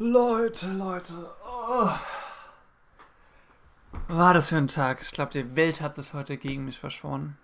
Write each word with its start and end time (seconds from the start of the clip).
Leute, 0.00 0.68
Leute. 0.68 1.28
Oh. 1.44 1.90
War 4.06 4.32
das 4.32 4.50
für 4.50 4.56
ein 4.56 4.68
Tag? 4.68 5.02
Ich 5.02 5.10
glaube, 5.10 5.32
die 5.32 5.56
Welt 5.56 5.80
hat 5.80 5.96
sich 5.96 6.14
heute 6.14 6.36
gegen 6.36 6.64
mich 6.64 6.78
verschworen. 6.78 7.36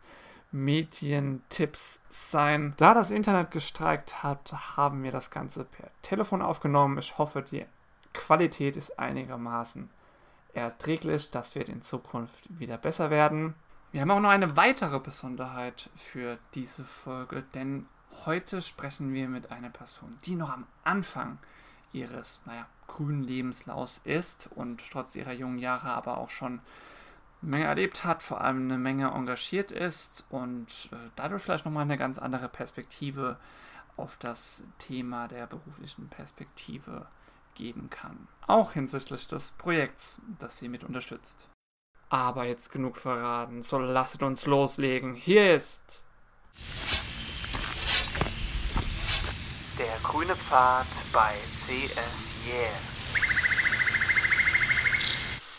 Medientipps 0.53 2.03
sein. 2.09 2.75
Da 2.77 2.95
das 2.95 3.11
Internet 3.11 3.51
gestreikt 3.51 4.23
hat, 4.23 4.53
haben 4.77 5.03
wir 5.03 5.13
das 5.13 5.31
Ganze 5.31 5.65
per 5.65 5.91
Telefon 6.03 6.43
aufgenommen. 6.43 6.99
Ich 6.99 7.19
hoffe, 7.19 7.43
die 7.43 7.67
Qualität 8.13 8.77
ist 8.77 8.99
einigermaßen 8.99 9.91
erträglich. 10.55 11.31
Das 11.31 11.55
wird 11.55 11.69
in 11.69 11.83
Zukunft 11.83 12.45
wieder 12.59 12.79
besser 12.79 13.11
werden. 13.11 13.55
Wir 13.93 14.01
haben 14.01 14.11
auch 14.11 14.21
noch 14.21 14.31
eine 14.31 14.57
weitere 14.57 14.99
Besonderheit 14.99 15.91
für 15.95 16.39
diese 16.55 16.85
Folge, 16.85 17.43
denn 17.55 17.87
heute 18.25 18.61
sprechen 18.61 19.13
wir 19.15 19.29
mit 19.29 19.51
einer 19.51 19.71
Person, 19.71 20.19
die 20.27 20.35
noch 20.35 20.51
am 20.51 20.67
Anfang 20.85 21.39
ihres, 21.93 22.41
naja, 22.45 22.67
grünen 22.87 23.23
Lebenslaufs 23.23 24.01
ist 24.05 24.51
und 24.55 24.83
trotz 24.91 25.17
ihrer 25.17 25.33
jungen 25.33 25.59
Jahre 25.59 25.91
aber 25.91 26.19
auch 26.19 26.31
schon 26.31 26.61
Menge 27.47 27.65
erlebt 27.65 28.05
hat, 28.05 28.23
vor 28.23 28.41
allem 28.41 28.65
eine 28.65 28.79
Menge 28.79 29.09
engagiert 29.09 29.71
ist 29.71 30.25
und 30.31 30.91
äh, 30.93 30.97
dadurch 31.17 31.43
vielleicht 31.43 31.65
nochmal 31.65 31.83
eine 31.83 31.97
ganz 31.97 32.19
andere 32.19 32.49
Perspektive 32.49 33.39
auf 33.97 34.17
das 34.19 34.63
Thema 34.79 35.29
der 35.29 35.47
beruflichen 35.47 36.09
Perspektive 36.09 37.07
geben 37.55 37.89
kann. 37.89 38.29
Auch 38.47 38.73
hinsichtlich 38.73 39.27
des 39.27 39.53
Projekts, 39.53 40.21
das 40.39 40.59
sie 40.59 40.69
mit 40.69 40.85
unterstützt. 40.85 41.49
Aber 42.09 42.45
jetzt 42.45 42.71
genug 42.71 42.97
verraten, 42.97 43.63
so 43.63 43.79
lasset 43.79 44.23
uns 44.23 44.47
loslegen. 44.47 45.15
Hier 45.15 45.55
ist 45.55 46.05
der 49.79 49.99
grüne 50.03 50.37
Pfad 50.37 50.87
bei 51.13 51.35
CS 51.67 52.27
Yeah. 52.47 52.96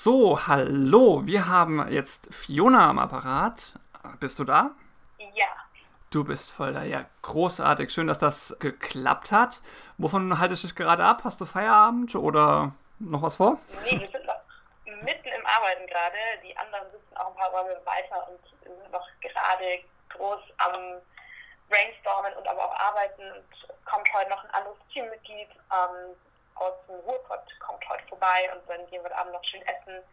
So, 0.07 0.39
hallo, 0.47 1.23
wir 1.25 1.49
haben 1.49 1.85
jetzt 1.91 2.33
Fiona 2.33 2.89
am 2.89 2.97
Apparat. 2.97 3.73
Bist 4.21 4.39
du 4.39 4.45
da? 4.45 4.71
Ja. 5.33 5.47
Du 6.11 6.23
bist 6.23 6.53
voll 6.53 6.71
da. 6.71 6.83
Ja, 6.83 7.03
großartig. 7.23 7.89
Schön, 7.89 8.07
dass 8.07 8.17
das 8.17 8.55
geklappt 8.61 9.33
hat. 9.33 9.61
Wovon 9.97 10.39
haltest 10.39 10.63
du 10.63 10.67
dich 10.67 10.77
gerade 10.77 11.03
ab? 11.03 11.25
Hast 11.25 11.41
du 11.41 11.45
Feierabend 11.45 12.15
oder 12.15 12.71
noch 12.99 13.21
was 13.21 13.35
vor? 13.35 13.59
Nee, 13.83 13.99
wir 13.99 14.07
sind 14.07 14.25
noch 14.25 14.39
mitten 15.03 15.27
im 15.27 15.45
Arbeiten 15.45 15.85
gerade. 15.87 16.15
Die 16.41 16.57
anderen 16.57 16.89
sitzen 16.89 17.17
auch 17.17 17.27
ein 17.27 17.35
paar 17.35 17.49
Räume 17.49 17.75
weiter 17.83 18.29
und 18.29 18.39
sind 18.63 18.91
noch 18.93 19.05
gerade 19.19 19.83
groß 20.15 20.39
am 20.59 21.01
Brainstormen 21.67 22.31
und 22.39 22.47
aber 22.47 22.63
auch 22.63 22.79
arbeiten. 22.79 23.23
Und 23.23 23.83
kommt 23.83 24.07
heute 24.13 24.29
noch 24.29 24.41
ein 24.45 24.51
anderes 24.51 24.77
Teammitglied. 24.93 25.49
Ähm, 25.69 26.15
aus 26.59 26.73
dem 26.87 26.95
Ruhrpott 26.95 27.43
kommt 27.59 27.87
heute 27.89 28.07
vorbei 28.07 28.49
und 28.53 28.61
dann 28.69 28.85
gehen 28.89 29.03
wir 29.03 29.17
Abend 29.17 29.33
noch 29.33 29.43
schön 29.43 29.61
essen. 29.63 30.03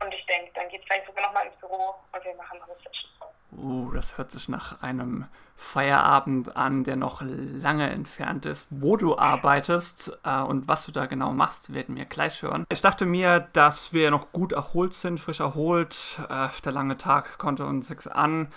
Und 0.00 0.12
ich 0.12 0.26
denke, 0.26 0.50
dann 0.54 0.68
geht 0.68 0.82
es 0.82 0.86
gleich 0.86 1.06
sogar 1.06 1.24
nochmal 1.24 1.46
ins 1.46 1.56
Büro 1.56 1.94
und 2.12 2.24
wir 2.24 2.34
machen 2.34 2.58
noch 2.58 2.68
eine 2.68 2.76
Session. 2.76 3.10
Uh, 3.56 3.92
das 3.92 4.18
hört 4.18 4.32
sich 4.32 4.48
nach 4.48 4.82
einem 4.82 5.26
Feierabend 5.56 6.56
an, 6.56 6.82
der 6.82 6.96
noch 6.96 7.22
lange 7.22 7.88
entfernt 7.90 8.44
ist. 8.44 8.66
Wo 8.70 8.96
du 8.96 9.16
arbeitest 9.16 10.18
äh, 10.24 10.40
und 10.40 10.66
was 10.66 10.84
du 10.84 10.92
da 10.92 11.06
genau 11.06 11.32
machst, 11.32 11.72
werden 11.72 11.96
wir 11.96 12.04
gleich 12.04 12.42
hören. 12.42 12.66
Ich 12.70 12.80
dachte 12.80 13.06
mir, 13.06 13.48
dass 13.52 13.92
wir 13.92 14.10
noch 14.10 14.32
gut 14.32 14.52
erholt 14.52 14.94
sind, 14.94 15.20
frisch 15.20 15.40
erholt. 15.40 16.18
Äh, 16.28 16.48
der 16.64 16.72
lange 16.72 16.96
Tag 16.96 17.38
konnte 17.38 17.64
uns 17.66 17.88
nichts 17.88 18.08
an. 18.08 18.52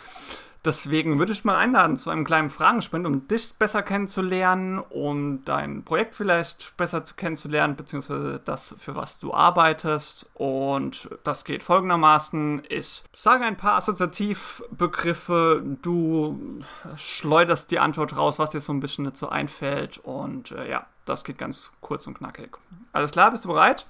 Deswegen 0.67 1.17
würde 1.17 1.31
ich 1.31 1.45
mal 1.45 1.55
einladen 1.55 1.95
zu 1.95 2.09
einem 2.09 2.25
kleinen 2.25 2.49
Fragensprint, 2.49 3.05
um 3.05 3.25
dich 3.29 3.53
besser 3.53 3.81
kennenzulernen, 3.81 4.79
um 4.79 5.45
dein 5.45 5.85
Projekt 5.85 6.13
vielleicht 6.13 6.75
besser 6.75 7.01
kennenzulernen, 7.15 7.77
beziehungsweise 7.77 8.41
das, 8.43 8.75
für 8.77 8.93
was 8.93 9.17
du 9.17 9.33
arbeitest. 9.33 10.29
Und 10.33 11.09
das 11.23 11.45
geht 11.45 11.63
folgendermaßen. 11.63 12.63
Ich 12.67 13.01
sage 13.13 13.45
ein 13.45 13.55
paar 13.55 13.77
Assoziativbegriffe, 13.77 15.63
du 15.81 16.61
schleuderst 16.97 17.71
die 17.71 17.79
Antwort 17.79 18.17
raus, 18.17 18.37
was 18.37 18.49
dir 18.49 18.59
so 18.59 18.73
ein 18.73 18.81
bisschen 18.81 19.05
dazu 19.05 19.29
einfällt. 19.29 19.99
Und 19.99 20.51
äh, 20.51 20.69
ja, 20.69 20.85
das 21.05 21.23
geht 21.23 21.37
ganz 21.37 21.71
kurz 21.79 22.07
und 22.07 22.15
knackig. 22.17 22.57
Alles 22.91 23.11
klar, 23.11 23.31
bist 23.31 23.45
du 23.45 23.47
bereit? 23.47 23.87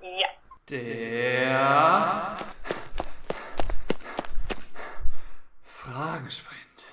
Ja. 0.00 0.28
Der 0.70 2.36
Fragensprint. 5.86 6.90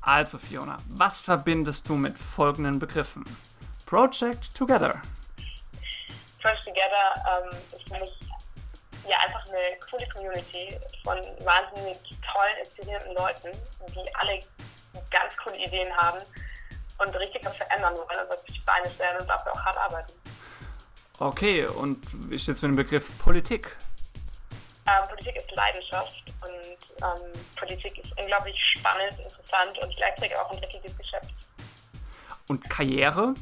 Also 0.00 0.38
Fiona, 0.38 0.78
was 0.88 1.20
verbindest 1.20 1.88
du 1.88 1.94
mit 1.94 2.16
folgenden 2.16 2.78
Begriffen? 2.78 3.24
Project 3.84 4.54
Together. 4.54 5.02
Project 6.40 6.64
Together 6.64 7.42
ähm, 7.44 7.50
ist 7.76 7.86
für 7.86 8.00
mich 8.00 8.18
ja 9.06 9.16
einfach 9.26 9.46
eine 9.46 9.78
coole 9.90 10.08
Community 10.08 10.78
von 11.04 11.18
wahnsinnig 11.44 11.98
tollen, 12.32 12.56
inspirierenden 12.64 13.14
Leuten, 13.14 13.48
die 13.88 14.14
alle 14.14 14.40
ganz 15.10 15.36
coole 15.44 15.58
Ideen 15.58 15.94
haben 15.96 16.20
und 16.98 17.14
richtig 17.16 17.44
was 17.44 17.56
verändern 17.56 17.94
wollen 17.94 18.20
und 18.22 18.30
was 18.30 18.42
sich 18.46 18.64
Beine 18.64 18.88
stellen 18.90 19.20
und 19.20 19.28
dafür 19.28 19.52
auch 19.52 19.64
hart 19.64 19.76
arbeiten. 19.76 20.12
Okay, 21.18 21.66
und 21.66 21.98
wie 22.30 22.38
steht 22.38 22.56
es 22.56 22.62
mit 22.62 22.70
dem 22.70 22.76
Begriff 22.76 23.18
Politik? 23.18 23.76
Ähm, 24.86 25.08
Politik 25.08 25.36
ist 25.36 25.50
Leidenschaft 25.52 26.22
und 26.42 27.02
ähm, 27.02 27.32
Politik 27.56 27.98
ist 27.98 28.18
unglaublich 28.18 28.58
spannend, 28.58 29.18
interessant 29.18 29.78
und 29.78 29.96
gleichzeitig 29.96 30.36
auch 30.36 30.50
ein 30.50 30.58
dreckiges 30.58 30.96
Geschäft. 30.96 31.32
Und 32.48 32.68
Karriere? 32.68 33.34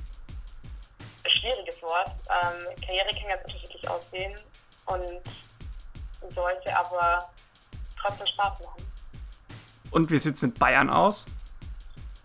Schwieriges 1.26 1.80
Wort. 1.82 2.10
Ähm, 2.28 2.74
Karriere 2.84 3.08
kann 3.14 3.28
ganz 3.28 3.44
unterschiedlich 3.44 3.88
aussehen 3.88 4.38
und 4.86 6.34
sollte 6.34 6.76
aber 6.76 7.30
trotzdem 8.00 8.26
Spaß 8.26 8.60
machen. 8.60 8.92
Und 9.90 10.10
wie 10.10 10.18
sieht 10.18 10.34
es 10.34 10.42
mit 10.42 10.58
Bayern 10.58 10.90
aus? 10.90 11.26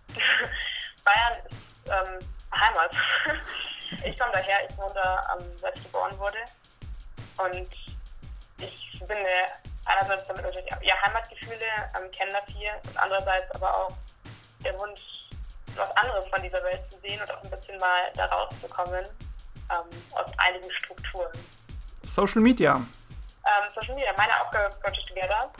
Bayern 1.04 1.46
ist 1.48 1.56
ähm, 1.86 2.28
Heimat. 2.52 2.94
ich 4.04 4.18
komme 4.18 4.32
daher, 4.32 4.68
ich 4.68 4.76
wohne 4.76 4.94
da, 4.94 5.36
ähm, 5.38 5.46
seit 5.60 5.76
ich 5.76 5.84
geboren 5.84 6.18
wurde. 6.18 6.38
Und 7.38 7.68
ich 8.64 8.98
finde 8.98 9.16
einerseits 9.84 10.26
damit 10.26 10.44
natürlich 10.44 10.70
ja, 10.82 11.02
Heimatgefühle, 11.02 11.66
ähm, 11.96 12.10
kennen 12.10 12.32
das 12.32 12.54
hier 12.54 12.72
und 12.86 12.96
andererseits 12.96 13.50
aber 13.52 13.68
auch 13.68 13.92
der 14.64 14.78
Wunsch, 14.78 15.00
was 15.76 15.90
anderes 15.96 16.26
von 16.28 16.42
dieser 16.42 16.62
Welt 16.64 16.80
zu 16.90 16.98
sehen 17.00 17.20
und 17.20 17.30
auch 17.30 17.42
ein 17.42 17.50
bisschen 17.50 17.78
mal 17.78 18.10
da 18.14 18.26
rauszukommen. 18.26 19.06
ähm, 19.70 19.90
aus 20.12 20.26
einigen 20.38 20.70
Strukturen. 20.72 21.32
Social 22.02 22.40
Media. 22.40 22.74
Ähm, 22.74 23.70
Social 23.74 23.94
Media, 23.94 24.12
meine 24.16 24.32
Aufgabe 24.42 24.74
Project 24.76 25.08
Together. 25.08 25.50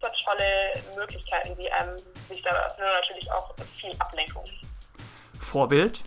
So 0.00 0.08
tolle 0.24 0.80
Möglichkeiten, 0.96 1.56
die 1.56 1.70
einem 1.72 1.96
sich 2.28 2.42
da 2.42 2.50
öffnen 2.50 2.86
und 2.86 2.94
natürlich 2.94 3.30
auch 3.32 3.54
viel 3.80 3.92
Ablenkung. 3.98 4.44
Vorbild? 5.38 6.02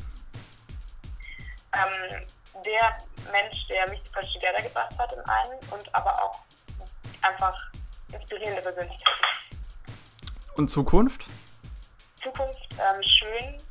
Ähm, 1.73 2.25
der 2.65 2.97
Mensch, 3.31 3.67
der 3.67 3.89
mich 3.89 4.03
zu 4.03 4.11
Project 4.11 4.33
Together 4.33 4.61
gebracht 4.61 4.97
hat 4.97 5.11
in 5.13 5.19
einen 5.21 5.59
und 5.71 5.95
aber 5.95 6.11
auch 6.21 6.39
einfach 7.21 7.57
inspirierende 8.11 8.61
Persönlichkeiten. 8.61 9.25
Und 10.55 10.69
Zukunft? 10.69 11.25
Zukunft 12.21 12.67
ähm, 12.73 13.03
schön, 13.03 13.61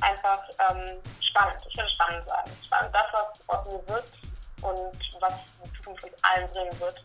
einfach 0.00 0.42
ähm, 0.70 0.98
spannend. 1.20 1.62
Ich 1.68 1.76
würde 1.76 1.90
spannend 1.90 2.26
sagen. 2.26 2.50
Spannend. 2.64 2.94
Das, 2.94 3.06
was 3.12 3.48
aus 3.48 3.66
mir 3.66 3.88
wird 3.88 4.12
und 4.62 5.20
was 5.20 5.34
die 5.64 5.72
Zukunft 5.76 6.04
uns 6.04 6.12
allen 6.22 6.48
bringen 6.50 6.80
wird, 6.80 7.02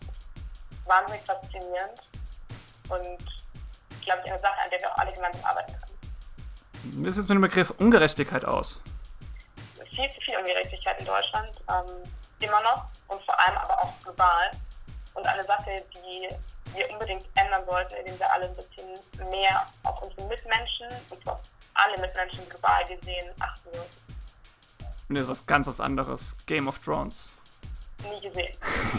wahnsinnig 0.85 1.23
faszinierend 1.25 2.01
und 2.89 3.17
glaube 4.03 4.21
ich 4.25 4.31
eine 4.31 4.41
Sache, 4.41 4.61
an 4.63 4.69
der 4.69 4.79
wir 4.79 4.91
auch 4.91 4.97
alle 4.97 5.13
gemeinsam 5.13 5.45
arbeiten 5.45 5.73
können. 5.73 7.03
Wie 7.03 7.07
ist 7.07 7.17
es 7.17 7.27
mit 7.27 7.35
dem 7.35 7.41
Begriff 7.41 7.71
Ungerechtigkeit 7.77 8.45
aus? 8.45 8.81
Viel 9.97 10.11
zu 10.11 10.21
viel 10.21 10.37
Ungerechtigkeit 10.37 10.99
in 10.99 11.07
Deutschland, 11.07 11.49
ähm, 11.67 12.03
immer 12.39 12.61
noch 12.61 12.85
und 13.07 13.19
vor 13.23 13.39
allem 13.39 13.57
aber 13.57 13.81
auch 13.81 13.93
global. 14.03 14.51
Und 15.15 15.25
eine 15.25 15.43
Sache, 15.43 15.83
die 15.91 16.29
wir 16.75 16.87
unbedingt 16.91 17.25
ändern 17.33 17.63
sollten, 17.65 17.95
indem 17.95 18.19
wir 18.19 18.31
alle 18.31 18.45
ein 18.45 18.55
bisschen 18.55 19.29
mehr 19.31 19.65
auf 19.81 19.99
unsere 20.03 20.27
Mitmenschen 20.27 20.85
und 21.09 21.27
auf 21.27 21.39
alle 21.73 21.97
Mitmenschen 21.99 22.47
global 22.47 22.85
gesehen 22.85 23.33
achten 23.39 23.69
würden. 23.71 23.89
Und 25.09 25.15
jetzt 25.15 25.29
was 25.29 25.43
ganz 25.47 25.65
was 25.65 25.79
anderes. 25.79 26.35
Game 26.45 26.67
of 26.67 26.77
Thrones. 26.77 27.31
Nie 28.03 28.21
gesehen. 28.21 28.55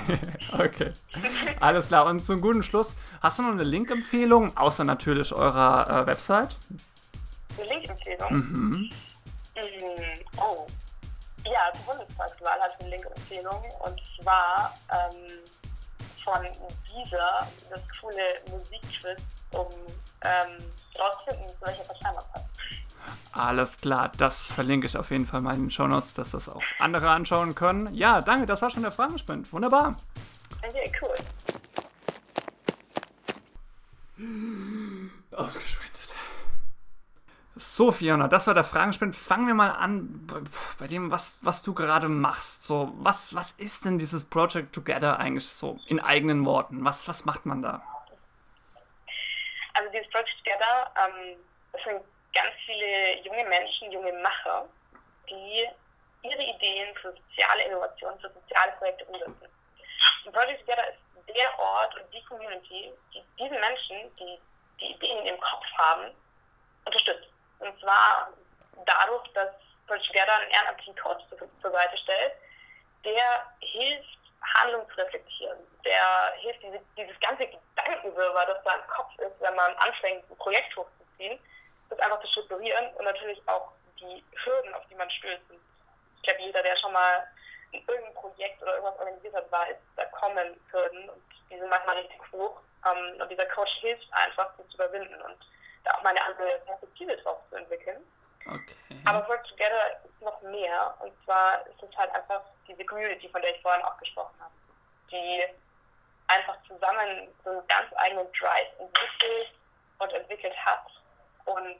okay. 0.58 0.92
Alles 1.60 1.86
klar. 1.86 2.06
Und 2.06 2.24
zum 2.24 2.40
guten 2.40 2.64
Schluss, 2.64 2.96
hast 3.22 3.38
du 3.38 3.44
noch 3.44 3.52
eine 3.52 3.62
Link-Empfehlung, 3.62 4.56
außer 4.56 4.82
natürlich 4.82 5.32
eurer 5.32 6.02
äh, 6.02 6.06
Website? 6.08 6.56
Eine 7.56 7.68
Link-Empfehlung? 7.68 8.32
Mhm. 8.32 8.90
Mhm. 9.54 10.40
Oh. 10.40 10.66
Ja, 11.50 11.72
zur 11.74 11.94
Bundestagswahl 11.94 12.60
hatte 12.60 12.74
ich 12.78 12.86
eine 12.86 12.96
Link-Empfehlung. 12.96 13.62
Und 13.80 14.00
zwar 14.20 14.74
ähm, 14.90 15.38
von 16.24 16.46
dieser, 16.86 17.46
das 17.70 17.80
coole 18.00 18.22
Musikquiz, 18.50 19.18
um 19.52 19.66
ähm, 20.22 20.62
rauszufinden, 20.98 21.48
zu 21.48 21.66
welcher 21.66 21.84
Partei 21.84 22.12
man 22.12 22.24
passt. 22.32 22.44
Alles 23.32 23.80
klar, 23.80 24.12
das 24.16 24.46
verlinke 24.46 24.86
ich 24.86 24.96
auf 24.96 25.10
jeden 25.10 25.26
Fall 25.26 25.40
mal 25.40 25.54
in 25.54 25.64
den 25.64 25.70
Shownotes, 25.70 26.14
dass 26.14 26.32
das 26.32 26.48
auch 26.48 26.62
andere 26.78 27.10
anschauen 27.10 27.54
können. 27.54 27.94
Ja, 27.94 28.20
danke, 28.20 28.46
das 28.46 28.60
war 28.62 28.70
schon 28.70 28.82
der 28.82 28.92
Fragenspind. 28.92 29.52
Wunderbar. 29.52 29.96
Okay, 30.66 30.92
cool. 31.00 31.14
Ausgespendet. 35.32 35.97
So, 37.60 37.90
Fiona, 37.90 38.28
das 38.28 38.46
war 38.46 38.54
der 38.54 38.62
Fragenspind. 38.62 39.16
Fangen 39.16 39.48
wir 39.48 39.54
mal 39.54 39.72
an 39.72 40.24
bei 40.78 40.86
dem, 40.86 41.10
was, 41.10 41.40
was 41.42 41.64
du 41.64 41.74
gerade 41.74 42.08
machst. 42.08 42.62
So, 42.62 42.92
was, 42.98 43.34
was 43.34 43.50
ist 43.52 43.84
denn 43.84 43.98
dieses 43.98 44.24
Project 44.24 44.72
Together 44.72 45.18
eigentlich 45.18 45.48
so 45.48 45.76
in 45.88 45.98
eigenen 45.98 46.46
Worten? 46.46 46.84
Was, 46.84 47.08
was 47.08 47.24
macht 47.24 47.46
man 47.46 47.62
da? 47.62 47.82
Also 49.74 49.90
dieses 49.90 50.08
Project 50.10 50.38
Together, 50.38 50.92
ähm, 51.02 51.36
das 51.72 51.82
sind 51.82 52.00
ganz 52.32 52.54
viele 52.64 53.24
junge 53.24 53.44
Menschen, 53.48 53.90
junge 53.90 54.12
Macher, 54.22 54.68
die 55.28 55.66
ihre 56.22 56.42
Ideen 56.42 56.94
für 57.02 57.12
soziale 57.12 57.64
Innovationen, 57.64 58.20
für 58.20 58.30
soziale 58.30 58.70
Projekte 58.78 59.04
umsetzen. 59.06 59.48
Und 60.24 60.32
Project 60.32 60.60
Together 60.60 60.90
ist 60.90 61.34
der 61.34 61.58
Ort 61.58 61.96
und 61.96 62.14
die 62.14 62.24
Community, 62.26 62.92
die 63.12 63.22
diese 63.36 63.58
Menschen, 63.58 64.14
die 64.16 64.38
die 64.80 64.92
Ideen 64.92 65.26
im 65.26 65.40
Kopf 65.40 65.66
haben, 65.76 66.12
unterstützt. 66.84 67.28
Und 67.60 67.80
zwar 67.80 68.32
dadurch, 68.84 69.32
dass 69.34 69.50
Together 69.86 70.34
einen 70.34 70.50
ehrenamtlichen 70.50 70.96
Coach 70.96 71.24
zur, 71.62 71.70
Seite 71.70 71.96
stellt, 71.98 72.32
der 73.04 73.46
hilft, 73.60 74.18
Handlung 74.54 74.88
zu 74.90 74.96
reflektieren. 74.98 75.58
Der 75.84 76.32
hilft, 76.36 76.62
diese, 76.62 76.80
dieses 76.96 77.18
ganze 77.20 77.46
Gedankenwirrwarr, 77.46 78.46
das 78.46 78.62
da 78.64 78.74
im 78.74 78.86
Kopf 78.88 79.18
ist, 79.18 79.40
wenn 79.40 79.54
man 79.54 79.74
anfängt, 79.76 80.30
ein 80.30 80.36
Projekt 80.36 80.76
hochzuziehen, 80.76 81.38
das 81.90 81.98
einfach 82.00 82.20
zu 82.20 82.28
strukturieren 82.28 82.86
und 82.94 83.04
natürlich 83.04 83.40
auch 83.48 83.72
die 83.98 84.22
Hürden, 84.44 84.74
auf 84.74 84.86
die 84.90 84.94
man 84.94 85.10
stößt. 85.10 85.50
Und 85.50 85.60
ich 86.16 86.22
glaube, 86.22 86.42
jeder, 86.42 86.62
der 86.62 86.76
schon 86.76 86.92
mal 86.92 87.26
in 87.72 87.80
irgendein 87.86 88.14
Projekt 88.14 88.62
oder 88.62 88.74
irgendwas 88.74 88.98
organisiert 88.98 89.34
hat, 89.34 89.50
weiß, 89.50 89.76
da 89.96 90.04
kommen 90.06 90.60
Hürden 90.70 91.08
und 91.10 91.22
die 91.50 91.58
sind 91.58 91.68
manchmal 91.68 91.96
richtig 91.96 92.20
hoch. 92.32 92.60
Ähm, 92.86 93.20
und 93.20 93.30
dieser 93.30 93.46
Coach 93.46 93.72
hilft 93.80 94.06
einfach, 94.12 94.50
sie 94.56 94.68
zu 94.68 94.76
überwinden 94.76 95.20
und 95.22 95.38
da 95.84 95.92
auch 95.92 96.02
mal 96.02 96.10
eine 96.10 96.24
andere 96.24 96.58
Perspektive 96.66 97.16
drauf 97.18 97.38
zu 97.50 97.56
entwickeln. 97.56 97.98
Okay. 98.46 99.00
Aber 99.04 99.28
Work 99.28 99.44
Together 99.44 100.00
ist 100.04 100.22
noch 100.22 100.40
mehr 100.42 100.94
und 101.00 101.12
zwar 101.24 101.66
ist 101.66 101.82
es 101.82 101.96
halt 101.96 102.10
einfach 102.14 102.42
diese 102.66 102.84
Community, 102.84 103.28
von 103.28 103.42
der 103.42 103.54
ich 103.54 103.62
vorhin 103.62 103.84
auch 103.84 103.96
gesprochen 103.98 104.34
habe, 104.40 104.52
die 105.10 105.44
einfach 106.28 106.56
zusammen 106.62 107.28
so 107.44 107.50
einen 107.50 107.66
ganz 107.68 107.88
eigenen 107.96 108.26
Drive 108.32 108.68
entwickelt 108.78 109.54
und 109.98 110.12
entwickelt 110.12 110.54
hat 110.64 110.86
und 111.44 111.78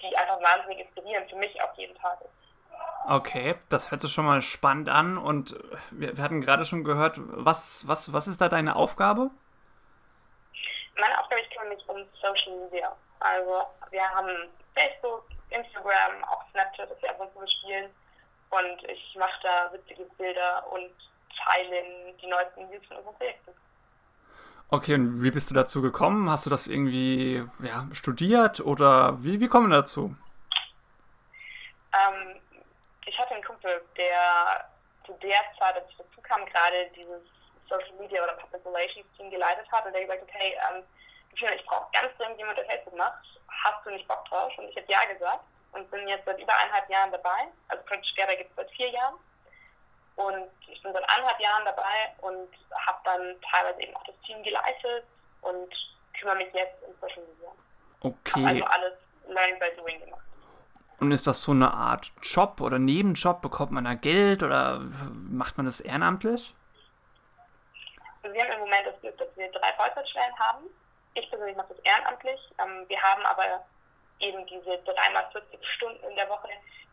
die 0.00 0.16
einfach 0.16 0.40
wahnsinnig 0.40 0.80
inspirierend 0.80 1.30
für 1.30 1.36
mich 1.36 1.60
auch 1.62 1.74
jeden 1.76 1.96
Tag 1.96 2.20
ist. 2.20 2.30
Okay, 3.06 3.54
das 3.68 3.90
hört 3.90 4.00
sich 4.00 4.12
schon 4.12 4.24
mal 4.24 4.40
spannend 4.42 4.88
an 4.88 5.18
und 5.18 5.58
wir, 5.90 6.16
wir 6.16 6.24
hatten 6.24 6.40
gerade 6.40 6.64
schon 6.64 6.84
gehört, 6.84 7.16
was, 7.18 7.86
was, 7.86 8.12
was 8.12 8.26
ist 8.26 8.40
da 8.40 8.48
deine 8.48 8.76
Aufgabe? 8.76 9.30
Meine 10.98 11.20
Aufgabe, 11.20 11.42
ich 11.42 11.50
kümmere 11.50 11.74
mich 11.74 11.88
um 11.88 12.06
Social 12.20 12.56
Media. 12.64 12.96
Also 13.20 13.66
wir 13.90 14.08
haben 14.10 14.48
Facebook, 14.74 15.24
Instagram, 15.50 16.24
auch 16.24 16.42
Snapchat, 16.50 16.90
das 16.90 17.02
wir 17.02 17.10
ab 17.10 17.20
und 17.20 17.32
zu 17.32 17.40
bespielen 17.40 17.90
und 18.50 18.84
ich 18.88 19.16
mache 19.18 19.40
da 19.42 19.72
witzige 19.72 20.04
Bilder 20.16 20.64
und 20.70 20.90
teile 21.44 21.82
die 22.20 22.26
neuesten 22.26 22.68
News 22.68 22.86
von 22.86 22.98
unseren 22.98 23.14
Projekten. 23.16 23.52
Okay, 24.70 24.94
und 24.94 25.22
wie 25.22 25.30
bist 25.30 25.50
du 25.50 25.54
dazu 25.54 25.82
gekommen? 25.82 26.30
Hast 26.30 26.46
du 26.46 26.50
das 26.50 26.66
irgendwie 26.66 27.44
ja, 27.62 27.86
studiert 27.92 28.60
oder 28.60 29.22
wie, 29.22 29.40
wie 29.40 29.48
kommen 29.48 29.70
wir 29.70 29.76
dazu? 29.76 30.16
Ähm, 31.92 32.40
ich 33.06 33.18
hatte 33.18 33.34
einen 33.34 33.44
Kumpel, 33.44 33.82
der 33.96 34.68
zu 35.04 35.12
der 35.22 35.38
Zeit, 35.58 35.76
als 35.76 35.90
ich 35.90 35.96
dazu 35.96 36.20
kam, 36.22 36.44
gerade 36.46 36.90
dieses 36.96 37.22
Social 37.68 37.92
Media 37.98 38.22
oder 38.22 38.34
Public 38.34 38.64
Relations 38.66 39.06
Team 39.16 39.30
geleitet 39.30 39.66
hat 39.72 39.86
und 39.86 39.92
der 39.92 40.02
gesagt 40.02 40.22
hat, 40.22 40.30
hey, 40.32 40.56
ähm, 40.70 40.84
ich 41.34 41.66
brauche 41.66 41.90
ganz 41.92 42.16
dringend 42.16 42.38
jemanden, 42.38 42.60
der 42.62 42.70
Facebook 42.70 42.96
macht. 42.96 43.24
Hast 43.48 43.84
du 43.84 43.90
nicht 43.90 44.06
Bock 44.06 44.24
drauf? 44.26 44.52
Und 44.56 44.68
ich 44.68 44.76
habe 44.76 44.86
ja 44.88 45.04
gesagt 45.12 45.40
und 45.72 45.90
bin 45.90 46.06
jetzt 46.08 46.24
seit 46.24 46.40
über 46.40 46.52
eineinhalb 46.56 46.88
Jahren 46.88 47.10
dabei. 47.10 47.48
Also 47.68 47.82
Project 47.84 48.06
Together 48.08 48.36
gibt 48.36 48.50
es 48.50 48.56
seit 48.56 48.70
vier 48.70 48.90
Jahren. 48.90 49.16
Und 50.16 50.48
ich 50.68 50.80
bin 50.82 50.92
seit 50.92 51.08
anderthalb 51.10 51.40
Jahren 51.40 51.64
dabei 51.64 52.14
und 52.20 52.48
habe 52.86 52.98
dann 53.04 53.36
teilweise 53.50 53.82
eben 53.82 53.96
auch 53.96 54.04
das 54.04 54.14
Team 54.24 54.42
geleitet 54.44 55.04
und 55.42 55.68
kümmere 56.18 56.36
mich 56.36 56.52
jetzt 56.54 56.82
um 56.86 56.94
Social 57.00 57.22
Media. 57.24 57.50
Okay. 58.00 58.46
Habe 58.46 58.48
also 58.48 58.64
alles 58.64 58.92
Learning 59.26 59.58
by 59.58 59.76
Doing 59.76 60.00
gemacht. 60.00 60.22
Und 61.00 61.10
ist 61.10 61.26
das 61.26 61.42
so 61.42 61.52
eine 61.52 61.72
Art 61.72 62.12
Job 62.22 62.60
oder 62.60 62.78
Nebenjob? 62.78 63.42
Bekommt 63.42 63.72
man 63.72 63.84
da 63.84 63.94
Geld 63.94 64.42
oder 64.42 64.80
macht 65.12 65.56
man 65.56 65.66
das 65.66 65.80
ehrenamtlich? 65.80 66.54
Also 68.24 68.34
wir 68.34 68.42
haben 68.42 68.52
im 68.54 68.60
Moment 68.60 68.86
das 68.86 68.98
Glück, 69.02 69.18
dass 69.18 69.28
wir 69.36 69.52
drei 69.52 69.70
Vollzeitstellen 69.76 70.38
haben. 70.38 70.64
Ich 71.12 71.28
persönlich 71.28 71.56
mache 71.56 71.74
das 71.74 71.84
ehrenamtlich. 71.84 72.40
Ähm, 72.58 72.88
wir 72.88 73.00
haben 73.02 73.22
aber 73.26 73.62
eben 74.18 74.46
diese 74.46 74.78
dreimal 74.78 75.28
40 75.30 75.60
Stunden 75.76 76.02
in 76.08 76.16
der 76.16 76.28
Woche, 76.30 76.48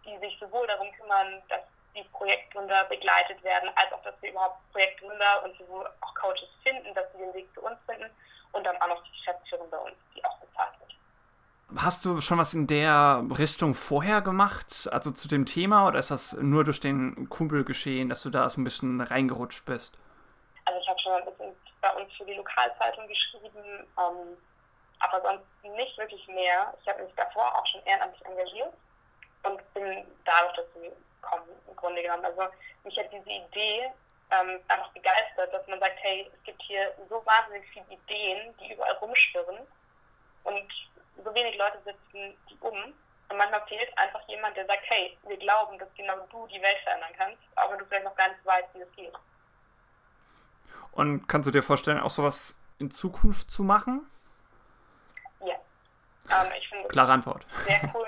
die 0.06 0.18
sich 0.20 0.38
sowohl 0.42 0.68
darum 0.68 0.92
kümmern, 0.92 1.42
dass 1.48 1.62
die 1.96 2.04
Projektgründer 2.12 2.84
begleitet 2.86 3.42
werden, 3.44 3.70
als 3.76 3.94
auch, 3.94 4.04
dass 4.04 4.14
wir 4.22 4.32
überhaupt 4.32 4.60
Projektgründer 4.74 5.44
und 5.46 5.58
sowohl 5.58 5.88
auch 6.02 6.16
Coaches 6.16 6.50
finden, 6.64 6.94
dass 6.96 7.06
sie 7.14 7.20
den 7.20 7.34
Weg 7.34 7.48
zu 7.54 7.62
uns 7.62 7.78
finden 7.88 8.12
und 8.52 8.66
dann 8.66 8.76
auch 8.82 8.90
noch 8.90 9.04
die 9.04 9.12
Geschäftsführung 9.12 9.70
bei 9.70 9.78
uns, 9.78 9.96
die 10.14 10.24
auch 10.26 10.38
bezahlt 10.40 10.74
wird. 10.80 11.82
Hast 11.82 12.04
du 12.04 12.20
schon 12.20 12.40
was 12.40 12.54
in 12.54 12.68
der 12.68 13.24
Richtung 13.38 13.74
vorher 13.74 14.22
gemacht, 14.22 14.90
also 14.92 15.12
zu 15.12 15.30
dem 15.30 15.46
Thema, 15.46 15.88
oder 15.88 16.00
ist 16.00 16.12
das 16.12 16.34
nur 16.34 16.66
durch 16.66 16.82
den 16.82 17.30
Kumpel 17.30 17.64
geschehen, 17.64 18.10
dass 18.10 18.22
du 18.22 18.30
da 18.30 18.50
so 18.50 18.60
ein 18.60 18.66
bisschen 18.66 19.00
reingerutscht 19.00 19.66
bist? 19.66 19.98
Ein 21.16 21.26
bisschen 21.26 21.56
bei 21.82 21.90
uns 21.96 22.14
für 22.16 22.26
die 22.26 22.34
Lokalzeitung 22.34 23.08
geschrieben, 23.08 23.88
ähm, 23.98 24.38
aber 25.00 25.22
sonst 25.22 25.46
nicht 25.64 25.98
wirklich 25.98 26.28
mehr. 26.28 26.74
Ich 26.82 26.88
habe 26.88 27.04
mich 27.04 27.14
davor 27.16 27.56
auch 27.56 27.66
schon 27.68 27.84
ehrenamtlich 27.86 28.26
engagiert 28.26 28.74
und 29.44 29.74
bin 29.74 30.06
dadurch 30.26 30.56
dazu 30.56 30.80
kommen, 31.22 31.50
im 31.68 31.76
Grunde 31.76 32.02
genommen. 32.02 32.26
Also 32.26 32.44
mich 32.84 32.98
hat 32.98 33.12
diese 33.12 33.30
Idee 33.30 33.92
ähm, 34.32 34.60
einfach 34.68 34.92
begeistert, 34.94 35.54
dass 35.54 35.68
man 35.68 35.80
sagt, 35.80 35.98
hey, 36.02 36.30
es 36.34 36.44
gibt 36.44 36.62
hier 36.64 36.94
so 37.10 37.24
wahnsinnig 37.26 37.68
viele 37.72 37.86
Ideen, 37.90 38.56
die 38.60 38.74
überall 38.74 38.94
rumschwirren 38.94 39.68
und 40.44 40.74
so 41.24 41.36
wenig 41.36 41.58
Leute 41.58 41.80
setzen 41.84 42.38
die 42.50 42.58
um. 42.62 42.94
Und 43.30 43.38
manchmal 43.38 43.66
fehlt 43.68 43.98
einfach 43.98 44.22
jemand, 44.28 44.58
der 44.58 44.66
sagt, 44.66 44.84
hey, 44.88 45.18
wir 45.24 45.38
glauben, 45.38 45.80
dass 45.80 45.88
genau 45.96 46.18
du 46.32 46.48
die 46.48 46.62
Welt 46.62 46.80
verändern 46.84 47.14
kannst, 47.18 47.42
auch 47.56 47.72
wenn 47.72 47.80
du 47.80 47.86
vielleicht 47.86 48.04
noch 48.04 48.16
gar 48.16 48.28
nicht 48.30 48.46
weißt, 48.46 48.68
wie 48.74 48.82
es 48.82 48.92
geht. 48.96 49.14
Und 50.92 51.28
kannst 51.28 51.48
du 51.48 51.52
dir 51.52 51.64
vorstellen, 51.64 52.00
auch 52.00 52.10
sowas 52.10 52.60
in 52.80 52.92
Zukunft 52.92 53.50
zu 53.50 53.64
machen? 53.64 54.06
Ja. 55.40 55.56
Ähm, 56.30 56.52
ich 56.60 56.68
finde 56.68 56.88
Klare 56.90 57.14
Antwort. 57.14 57.46
Sehr 57.66 57.92
cool. 57.94 58.08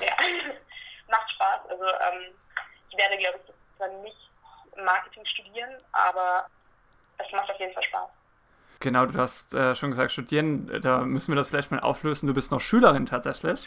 ja. 0.00 0.12
Macht 1.10 1.30
Spaß. 1.32 1.60
Also 1.68 1.84
ähm, 1.84 2.34
ich 2.90 2.98
werde, 2.98 3.18
glaube 3.18 3.38
ich, 3.44 3.52
zwar 3.76 3.88
nicht 4.02 4.30
Marketing 4.76 5.24
studieren, 5.26 5.70
aber 5.92 6.46
es 7.18 7.30
macht 7.32 7.50
auf 7.50 7.58
jeden 7.58 7.72
Fall 7.72 7.82
Spaß. 7.82 8.08
Genau, 8.80 9.06
du 9.06 9.18
hast 9.18 9.54
äh, 9.54 9.74
schon 9.74 9.90
gesagt, 9.90 10.12
studieren, 10.12 10.80
da 10.82 10.98
müssen 10.98 11.32
wir 11.32 11.36
das 11.36 11.48
vielleicht 11.48 11.70
mal 11.70 11.80
auflösen. 11.80 12.26
Du 12.26 12.34
bist 12.34 12.50
noch 12.50 12.60
Schülerin 12.60 13.06
tatsächlich. 13.06 13.66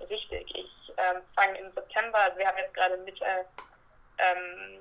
Richtig, 0.00 0.54
ich 0.54 0.92
ähm, 0.96 1.22
fange 1.36 1.58
im 1.58 1.70
September, 1.72 2.18
also 2.18 2.38
wir 2.38 2.46
haben 2.46 2.58
jetzt 2.58 2.74
gerade 2.74 2.96
Mitte, 2.98 3.24
ähm, 4.18 4.78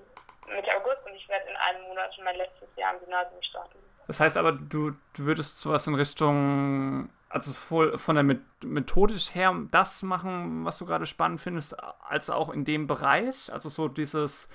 Mitte 0.48 0.76
August 0.78 1.06
und 1.06 1.16
ich 1.16 1.28
werde 1.30 1.46
in 1.50 1.56
einem 1.56 1.88
Monat 1.88 2.12
mein 2.24 2.36
letztes 2.36 2.70
Jahr 2.76 2.94
im 2.94 3.00
Gymnasium 3.02 3.42
starten. 3.42 3.80
Das 4.08 4.20
heißt 4.20 4.38
aber, 4.38 4.52
du, 4.52 4.92
du 5.14 5.26
würdest 5.26 5.60
sowas 5.60 5.88
in 5.88 5.96
Richtung, 5.96 7.08
also 7.30 7.52
sowohl 7.52 7.98
von 7.98 8.16
der 8.16 8.38
methodisch 8.64 9.34
her 9.34 9.56
das 9.72 10.04
machen, 10.04 10.66
was 10.66 10.78
du 10.78 10.86
gerade 10.86 11.06
spannend 11.06 11.40
findest, 11.40 11.76
als 12.04 12.30
auch 12.30 12.50
in 12.50 12.66
dem 12.66 12.88
Bereich, 12.88 13.52
also 13.52 13.70
so 13.70 13.88
dieses 13.88 14.50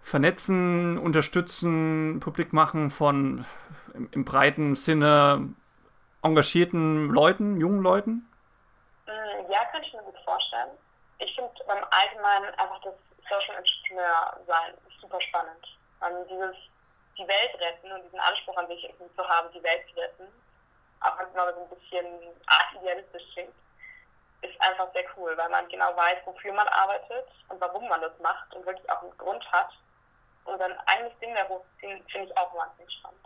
Vernetzen, 0.00 0.96
Unterstützen, 0.98 2.20
publik 2.20 2.52
machen 2.52 2.90
von 2.90 3.44
im, 3.94 4.08
im 4.12 4.24
breiten 4.24 4.76
Sinne 4.76 5.54
engagierten 6.22 7.08
Leuten, 7.08 7.60
jungen 7.60 7.82
Leuten? 7.82 8.28
Mm, 9.06 9.50
ja, 9.50 9.64
kann 9.72 9.82
ich 9.82 9.92
mir 9.92 10.02
gut 10.02 10.18
vorstellen. 10.24 10.70
Ich 11.18 11.34
finde 11.34 11.50
beim 11.66 11.84
Allgemeinen 11.90 12.54
einfach 12.58 12.80
das 12.82 12.94
Social 13.28 13.56
Entrepreneur 13.56 14.40
sein 14.46 14.74
super 15.00 15.20
spannend. 15.20 15.64
Ähm, 16.02 16.26
dieses 16.28 16.56
die 17.18 17.26
Welt 17.26 17.60
retten 17.60 17.90
und 17.90 18.04
diesen 18.04 18.20
Anspruch 18.20 18.56
an 18.56 18.68
sich 18.68 18.88
zu 19.16 19.28
haben, 19.28 19.52
die 19.52 19.62
Welt 19.62 19.84
zu 19.90 20.00
retten, 20.00 20.28
auch 21.00 21.18
wenn 21.18 21.26
es 21.26 21.34
mal 21.34 21.52
so 21.52 21.62
ein 21.62 21.68
bisschen 21.68 22.06
idealistisch 22.76 23.24
klingt, 23.32 23.54
ist 24.42 24.60
einfach 24.60 24.92
sehr 24.92 25.04
cool, 25.16 25.36
weil 25.36 25.48
man 25.48 25.68
genau 25.68 25.96
weiß, 25.96 26.18
wofür 26.24 26.52
man 26.52 26.68
arbeitet 26.68 27.26
und 27.48 27.60
warum 27.60 27.88
man 27.88 28.00
das 28.00 28.16
macht 28.20 28.54
und 28.54 28.64
wirklich 28.64 28.88
auch 28.90 29.02
einen 29.02 29.18
Grund 29.18 29.44
hat. 29.50 29.70
Und 30.44 30.58
dann 30.60 30.78
eigenes 30.86 31.18
Ding 31.18 31.34
darauf 31.34 31.64
finde 31.78 32.04
ich 32.08 32.38
auch 32.38 32.54
wahnsinnig 32.54 32.92
spannend. 32.94 33.20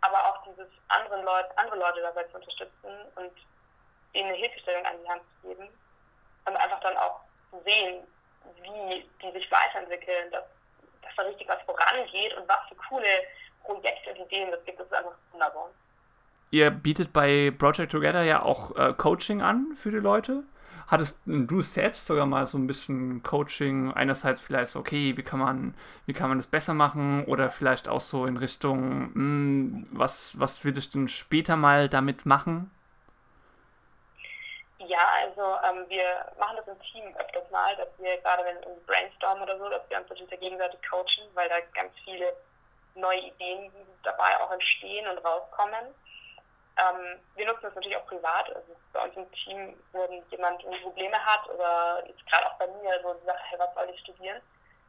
Aber 0.00 0.18
auch 0.18 0.42
dieses 0.44 0.68
anderen 0.88 1.24
Leute, 1.24 1.58
andere 1.58 1.76
Leute 1.76 2.00
dabei 2.00 2.24
zu 2.24 2.36
unterstützen 2.36 3.12
und 3.16 3.32
ihnen 4.12 4.28
eine 4.28 4.38
Hilfestellung 4.38 4.86
an 4.86 5.02
die 5.02 5.08
Hand 5.08 5.22
zu 5.40 5.48
geben 5.48 5.68
und 6.46 6.56
einfach 6.56 6.80
dann 6.80 6.96
auch 6.96 7.20
zu 7.50 7.60
sehen, 7.64 8.06
wie 8.62 9.08
die 9.20 9.32
sich 9.32 9.50
weiterentwickeln, 9.50 10.30
dass 10.30 10.44
dass 11.16 11.24
da 11.24 11.30
richtig 11.30 11.48
was 11.48 11.62
vorangeht 11.62 12.36
und 12.36 12.48
was 12.48 12.58
für 12.68 12.74
coole 12.88 13.06
Projekte 13.64 14.10
und 14.10 14.26
Ideen 14.26 14.50
das 14.50 14.64
gibt. 14.64 14.80
Das 14.80 14.86
ist 14.86 14.94
einfach 14.94 15.12
wunderbar. 15.32 15.70
Ihr 16.50 16.70
bietet 16.70 17.12
bei 17.12 17.50
Project 17.56 17.92
Together 17.92 18.22
ja 18.22 18.42
auch 18.42 18.76
äh, 18.76 18.92
Coaching 18.92 19.40
an 19.40 19.74
für 19.76 19.90
die 19.90 19.98
Leute. 19.98 20.42
Hattest 20.86 21.20
du 21.24 21.62
selbst 21.62 22.06
sogar 22.06 22.26
mal 22.26 22.44
so 22.44 22.58
ein 22.58 22.66
bisschen 22.66 23.22
Coaching, 23.22 23.92
einerseits 23.92 24.40
vielleicht, 24.40 24.76
okay, 24.76 25.16
wie 25.16 25.22
kann 25.22 25.38
man, 25.38 25.74
wie 26.04 26.12
kann 26.12 26.28
man 26.28 26.38
das 26.38 26.46
besser 26.46 26.74
machen 26.74 27.24
oder 27.24 27.48
vielleicht 27.48 27.88
auch 27.88 28.00
so 28.00 28.26
in 28.26 28.36
Richtung, 28.36 29.04
mh, 29.04 29.14
hm, 29.14 29.86
was, 29.92 30.38
was 30.38 30.64
will 30.66 30.76
ich 30.76 30.90
denn 30.90 31.08
später 31.08 31.56
mal 31.56 31.88
damit 31.88 32.26
machen? 32.26 32.70
Ja, 34.92 35.08
also 35.22 35.56
ähm, 35.66 35.88
wir 35.88 36.30
machen 36.38 36.58
das 36.58 36.68
im 36.68 36.78
Team 36.82 37.16
öfters 37.16 37.50
mal, 37.50 37.74
dass 37.76 37.88
wir 37.96 38.18
gerade 38.18 38.44
wenn 38.44 38.62
im 38.62 38.84
Brainstorm 38.84 39.40
oder 39.40 39.56
so, 39.56 39.70
dass 39.70 39.88
wir 39.88 39.96
uns 39.96 40.10
natürlich 40.10 40.38
gegenseitig 40.38 40.78
coachen, 40.86 41.30
weil 41.32 41.48
da 41.48 41.60
ganz 41.72 41.94
viele 42.04 42.36
neue 42.94 43.20
Ideen 43.20 43.72
dabei 44.02 44.38
auch 44.38 44.50
entstehen 44.50 45.08
und 45.08 45.24
rauskommen. 45.24 45.94
Ähm, 46.76 47.18
wir 47.36 47.46
nutzen 47.46 47.62
das 47.62 47.74
natürlich 47.74 47.96
auch 47.96 48.04
privat. 48.04 48.54
Also 48.54 48.76
bei 48.92 49.02
uns 49.02 49.16
im 49.16 49.32
Team, 49.32 49.82
wenn 49.92 50.22
jemand 50.28 50.62
Probleme 50.82 51.24
hat 51.24 51.48
oder 51.48 52.04
jetzt 52.06 52.26
gerade 52.26 52.46
auch 52.48 52.58
bei 52.58 52.66
mir 52.66 53.00
so 53.02 53.14
die 53.14 53.24
Sache, 53.24 53.42
hey, 53.48 53.58
was 53.58 53.74
soll 53.74 53.88
ich 53.88 54.00
studieren? 54.00 54.42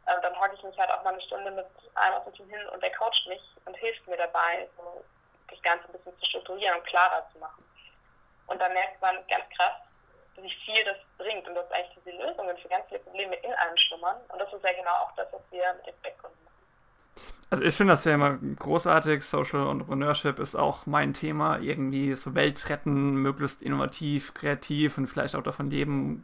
Ähm, 0.10 0.20
dann 0.22 0.38
hocke 0.38 0.56
ich 0.56 0.64
mich 0.64 0.78
halt 0.78 0.92
auch 0.92 1.04
mal 1.06 1.14
eine 1.14 1.22
Stunde 1.22 1.50
mit 1.50 1.66
einem 1.96 2.16
aus 2.16 2.26
dem 2.26 2.34
Team 2.34 2.50
hin 2.50 2.68
und 2.74 2.84
der 2.84 2.92
coacht 2.92 3.26
mich 3.30 3.42
und 3.64 3.78
hilft 3.78 4.06
mir 4.06 4.18
dabei, 4.18 4.68
so 4.76 5.02
das 5.50 5.62
Ganze 5.62 5.86
ein 5.86 5.94
bisschen 5.94 6.20
zu 6.20 6.26
strukturieren 6.26 6.78
und 6.78 6.88
klarer 6.88 7.26
zu 7.32 7.40
machen. 7.40 7.64
Und 8.48 8.62
da 8.62 8.68
merkt 8.68 9.02
man 9.02 9.26
ganz 9.28 9.46
krass, 9.56 9.72
wie 10.42 10.52
viel 10.66 10.84
das 10.86 10.98
bringt 11.18 11.48
und 11.48 11.56
dass 11.56 11.70
eigentlich 11.72 11.98
diese 12.04 12.18
Lösungen 12.18 12.58
für 12.58 12.68
ganz 12.68 12.86
viele 12.88 13.00
Probleme 13.02 13.36
in 13.36 13.54
einem 13.54 13.78
schlummern. 13.78 14.16
Und 14.30 14.40
das 14.40 14.52
ist 14.54 14.64
ja 14.64 14.72
genau 14.74 14.92
auch 14.92 15.16
das, 15.16 15.28
was 15.32 15.42
wir 15.52 15.74
mit 15.76 15.88
den 15.88 16.02
Backkunden 16.02 16.44
machen. 16.44 16.54
Also 17.50 17.64
ich 17.64 17.76
finde 17.76 17.94
das 17.94 18.06
ja 18.06 18.16
immer 18.16 18.38
großartig. 18.38 19.24
Social 19.24 19.70
Entrepreneurship 19.70 20.40
ist 20.40 20.56
auch 20.56 20.86
mein 20.86 21.14
Thema. 21.14 21.60
Irgendwie 21.60 22.16
so 22.16 22.34
Welt 22.36 22.70
retten, 22.70 23.16
möglichst 23.18 23.62
innovativ, 23.62 24.34
kreativ 24.34 24.98
und 24.98 25.08
vielleicht 25.08 25.36
auch 25.36 25.44
davon 25.44 25.70
leben. 25.70 26.24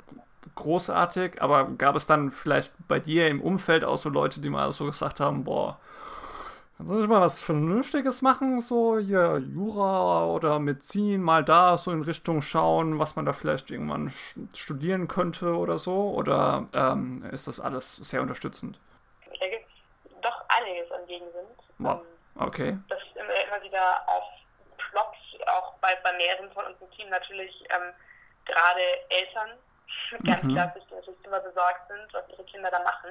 Großartig. 0.55 1.41
Aber 1.41 1.69
gab 1.77 1.95
es 1.95 2.07
dann 2.07 2.31
vielleicht 2.31 2.71
bei 2.87 2.99
dir 2.99 3.27
im 3.27 3.41
Umfeld 3.41 3.83
auch 3.83 3.97
so 3.97 4.09
Leute, 4.09 4.41
die 4.41 4.49
mal 4.49 4.71
so 4.71 4.85
gesagt 4.85 5.19
haben, 5.19 5.43
boah, 5.43 5.79
Kannst 6.79 6.93
du 6.93 6.95
nicht 6.95 7.09
mal 7.09 7.19
was 7.19 7.43
Vernünftiges 7.43 8.21
machen? 8.21 8.61
So 8.61 8.99
hier 8.99 9.43
Jura 9.53 10.27
oder 10.27 10.59
Medizin, 10.59 11.21
mal 11.21 11.43
da 11.43 11.75
so 11.75 11.91
in 11.91 12.03
Richtung 12.03 12.41
schauen, 12.41 12.99
was 12.99 13.17
man 13.17 13.25
da 13.25 13.33
vielleicht 13.33 13.69
irgendwann 13.69 14.13
studieren 14.55 15.09
könnte 15.09 15.57
oder 15.57 15.77
so? 15.77 16.11
Oder 16.11 16.67
ähm, 16.73 17.25
ist 17.33 17.49
das 17.49 17.59
alles 17.59 17.97
sehr 17.97 18.21
unterstützend? 18.21 18.79
Da 19.25 19.47
gibt 19.49 19.67
es 20.05 20.21
doch 20.21 20.45
einiges 20.47 20.89
an 20.93 21.05
Gegenwind. 21.05 21.59
Wow. 21.79 21.99
Ähm, 21.99 22.47
okay. 22.47 22.77
Das 22.87 22.99
ist 22.99 23.17
immer, 23.17 23.25
immer 23.25 23.61
wieder 23.61 24.01
aufploppt, 24.07 25.17
auch 25.53 25.73
bei, 25.81 25.97
bei 26.01 26.13
mehreren 26.13 26.49
von 26.53 26.63
uns 26.63 26.77
im 26.79 26.89
Team 26.91 27.09
natürlich 27.09 27.61
ähm, 27.71 27.91
gerade 28.45 28.79
Eltern, 29.09 29.49
ganz 30.23 30.43
mhm. 30.43 30.53
klassisch, 30.53 30.83
die 30.89 30.95
natürlich 30.95 31.25
immer 31.25 31.41
besorgt 31.41 31.89
sind, 31.89 32.13
was 32.13 32.23
ihre 32.29 32.45
Kinder 32.45 32.71
da 32.71 32.81
machen 32.83 33.09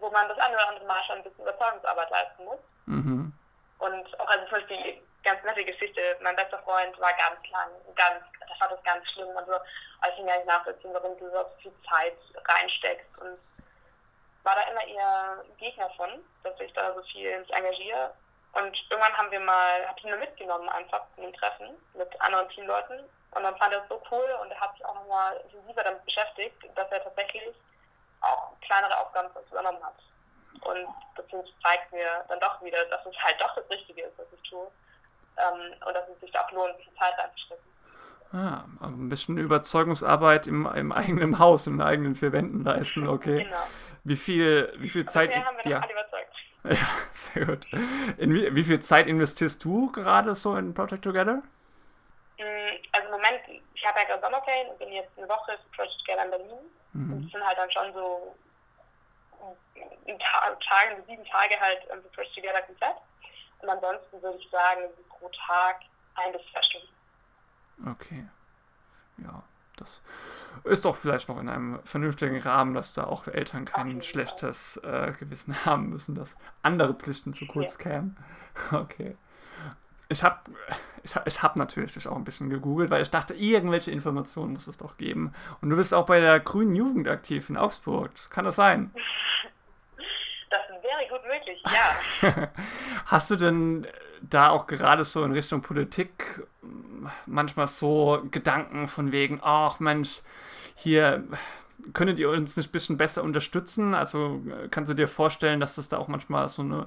wo 0.00 0.10
man 0.10 0.28
das 0.28 0.38
eine 0.38 0.54
oder 0.54 0.68
andere 0.68 0.86
Mal 0.86 1.02
schon 1.04 1.16
ein 1.16 1.22
bisschen 1.24 1.42
Überzeugungsarbeit 1.42 2.10
leisten 2.10 2.44
muss. 2.44 2.60
Mhm. 2.86 3.32
Und 3.78 4.20
auch 4.20 4.28
also 4.28 4.44
zum 4.46 4.58
Beispiel 4.58 4.76
die 4.76 5.02
ganz 5.24 5.42
nette 5.44 5.64
Geschichte, 5.64 6.16
mein 6.20 6.36
bester 6.36 6.58
Freund 6.58 6.98
war 7.00 7.12
ganz 7.12 7.40
lang, 7.50 7.70
ganz, 7.96 8.24
das 8.40 8.60
war 8.60 8.68
das 8.68 8.82
ganz 8.84 9.08
schlimm 9.10 9.28
und 9.28 9.46
so, 9.46 9.52
also 9.52 10.10
ich 10.10 10.16
kann 10.16 10.26
gar 10.26 10.36
nicht 10.36 10.46
nachvollziehen, 10.46 10.94
warum 10.94 11.18
du 11.18 11.30
so 11.30 11.44
viel 11.60 11.72
Zeit 11.88 12.16
reinsteckst 12.46 13.18
und 13.18 13.38
war 14.44 14.54
da 14.54 14.70
immer 14.70 14.86
eher 14.86 15.44
Gegner 15.58 15.90
von, 15.96 16.22
dass 16.42 16.58
ich 16.60 16.72
da 16.74 16.94
so 16.94 17.02
viel 17.04 17.38
mich 17.40 17.52
engagiere. 17.54 18.12
Und 18.52 18.76
irgendwann 18.88 19.16
haben 19.16 19.30
wir 19.30 19.40
mal, 19.40 19.88
hab 19.88 19.98
ich 19.98 20.04
ihn 20.04 20.10
nur 20.10 20.18
mitgenommen 20.18 20.68
einfach 20.68 21.02
zu 21.14 21.22
einem 21.22 21.32
Treffen 21.32 21.70
mit 21.94 22.20
anderen 22.20 22.48
Teamleuten 22.50 23.00
und 23.32 23.42
dann 23.42 23.56
fand 23.56 23.72
er 23.72 23.82
es 23.82 23.88
so 23.88 24.00
cool 24.10 24.38
und 24.42 24.50
er 24.50 24.60
hat 24.60 24.74
sich 24.74 24.84
auch 24.84 24.94
nochmal 24.94 25.36
intensiver 25.44 25.82
damit 25.82 26.04
beschäftigt, 26.04 26.56
dass 26.76 26.90
er 26.92 27.02
tatsächlich 27.02 27.54
kleinere 28.74 28.98
Aufgaben 28.98 29.28
uns 29.28 29.50
übernommen 29.50 29.82
hat. 29.82 29.94
Und 30.62 30.86
das 31.16 31.26
zeigt 31.62 31.92
mir 31.92 32.24
dann 32.28 32.40
doch 32.40 32.62
wieder, 32.62 32.84
dass 32.86 33.04
es 33.06 33.16
halt 33.22 33.36
doch 33.40 33.54
das 33.54 33.68
Richtige 33.70 34.02
ist, 34.02 34.18
was 34.18 34.26
ich 34.32 34.50
tue. 34.50 34.66
Ähm, 35.36 35.74
und 35.86 35.94
dass 35.94 36.08
es 36.08 36.20
sich 36.20 36.38
auch 36.38 36.50
lohnt, 36.52 36.76
viel 36.76 36.94
Zeit 36.94 37.14
reinzustecken. 37.18 37.64
Ah, 38.32 38.64
ein 38.80 39.08
bisschen 39.08 39.36
Überzeugungsarbeit 39.38 40.46
im, 40.46 40.66
im 40.66 40.92
eigenen 40.92 41.38
Haus, 41.38 41.66
in 41.66 41.74
den 41.74 41.86
eigenen 41.86 42.14
vier 42.14 42.32
Wänden 42.32 42.64
leisten, 42.64 43.08
okay. 43.08 43.44
Genau. 43.44 43.56
Wie 44.04 44.16
viel, 44.16 44.72
wie 44.76 44.88
viel 44.88 45.06
Zeit. 45.06 45.30
Bisher 45.30 45.44
haben 45.44 45.56
wir 45.62 45.70
ja. 45.70 45.80
alle 45.80 45.92
überzeugt. 45.92 46.20
Ja, 46.66 46.88
sehr 47.12 47.44
gut. 47.44 47.66
In 48.16 48.32
wie, 48.32 48.56
wie 48.56 48.64
viel 48.64 48.80
Zeit 48.80 49.06
investierst 49.06 49.62
du 49.62 49.92
gerade 49.92 50.34
so 50.34 50.56
in 50.56 50.72
Project 50.72 51.04
Together? 51.04 51.42
Mm, 52.38 52.42
also 52.90 53.06
im 53.06 53.10
Moment, 53.10 53.40
ich 53.74 53.86
habe 53.86 54.00
ja 54.00 54.06
gerade 54.06 54.22
Sommerferien 54.22 54.70
und 54.70 54.78
bin 54.78 54.90
jetzt 54.90 55.10
eine 55.18 55.28
Woche 55.28 55.58
für 55.58 55.76
Project 55.76 55.98
Together 55.98 56.24
in 56.24 56.30
Berlin. 56.30 56.58
Mhm. 56.94 57.12
Und 57.12 57.24
das 57.24 57.32
sind 57.32 57.46
halt 57.46 57.58
dann 57.58 57.70
schon 57.70 57.92
so 57.92 58.34
in 60.06 60.18
Ta 60.18 60.50
Tagen, 60.68 61.02
sieben 61.06 61.24
Tage 61.24 61.58
halt 61.60 61.80
ähm, 61.90 62.02
Fresh 62.14 62.34
Together 62.34 62.62
komplett. 62.62 62.96
Und 63.60 63.68
ansonsten 63.68 64.22
würde 64.22 64.38
ich 64.38 64.50
sagen, 64.50 64.80
pro 65.08 65.30
Tag 65.46 65.80
ein 66.16 66.32
bis 66.32 66.42
zwei 66.52 66.62
Stunden. 66.62 66.88
Okay. 67.90 68.26
Ja, 69.18 69.42
das 69.76 70.02
ist 70.64 70.84
doch 70.84 70.96
vielleicht 70.96 71.28
noch 71.28 71.38
in 71.38 71.48
einem 71.48 71.82
vernünftigen 71.84 72.40
Rahmen, 72.40 72.74
dass 72.74 72.92
da 72.92 73.04
auch 73.04 73.26
Eltern 73.26 73.64
kein 73.64 74.02
schlechtes 74.02 74.76
äh, 74.78 75.12
Gewissen 75.18 75.64
haben 75.64 75.90
müssen, 75.90 76.14
dass 76.14 76.36
andere 76.62 76.94
Pflichten 76.94 77.32
zu 77.32 77.46
kurz 77.46 77.72
ja. 77.72 77.78
kämen. 77.78 78.16
Okay 78.70 79.16
ich 80.08 80.22
habe 80.22 80.38
ich, 81.02 81.14
ich 81.26 81.42
hab 81.42 81.56
natürlich 81.56 82.08
auch 82.08 82.16
ein 82.16 82.24
bisschen 82.24 82.48
gegoogelt, 82.48 82.90
weil 82.90 83.02
ich 83.02 83.10
dachte, 83.10 83.34
irgendwelche 83.34 83.90
Informationen 83.90 84.54
muss 84.54 84.66
es 84.66 84.78
doch 84.78 84.96
geben. 84.96 85.34
Und 85.60 85.70
du 85.70 85.76
bist 85.76 85.92
auch 85.92 86.06
bei 86.06 86.20
der 86.20 86.40
Grünen 86.40 86.74
Jugend 86.74 87.08
aktiv 87.08 87.50
in 87.50 87.56
Augsburg. 87.56 88.10
Kann 88.30 88.46
das 88.46 88.56
sein? 88.56 88.90
Das 90.50 90.60
wäre 90.70 91.08
gut 91.10 91.20
möglich, 91.28 91.62
ja. 91.64 92.48
Hast 93.06 93.30
du 93.30 93.36
denn 93.36 93.86
da 94.22 94.48
auch 94.48 94.66
gerade 94.66 95.04
so 95.04 95.24
in 95.24 95.32
Richtung 95.32 95.60
Politik 95.60 96.42
manchmal 97.26 97.66
so 97.66 98.22
Gedanken 98.30 98.88
von 98.88 99.12
wegen, 99.12 99.40
ach 99.42 99.80
Mensch, 99.80 100.22
hier 100.74 101.24
könntet 101.92 102.18
ihr 102.18 102.30
uns 102.30 102.56
nicht 102.56 102.70
ein 102.70 102.72
bisschen 102.72 102.96
besser 102.96 103.22
unterstützen? 103.22 103.94
Also 103.94 104.42
kannst 104.70 104.90
du 104.90 104.94
dir 104.94 105.08
vorstellen, 105.08 105.60
dass 105.60 105.74
das 105.74 105.90
da 105.90 105.98
auch 105.98 106.08
manchmal 106.08 106.48
so 106.48 106.62
eine 106.62 106.86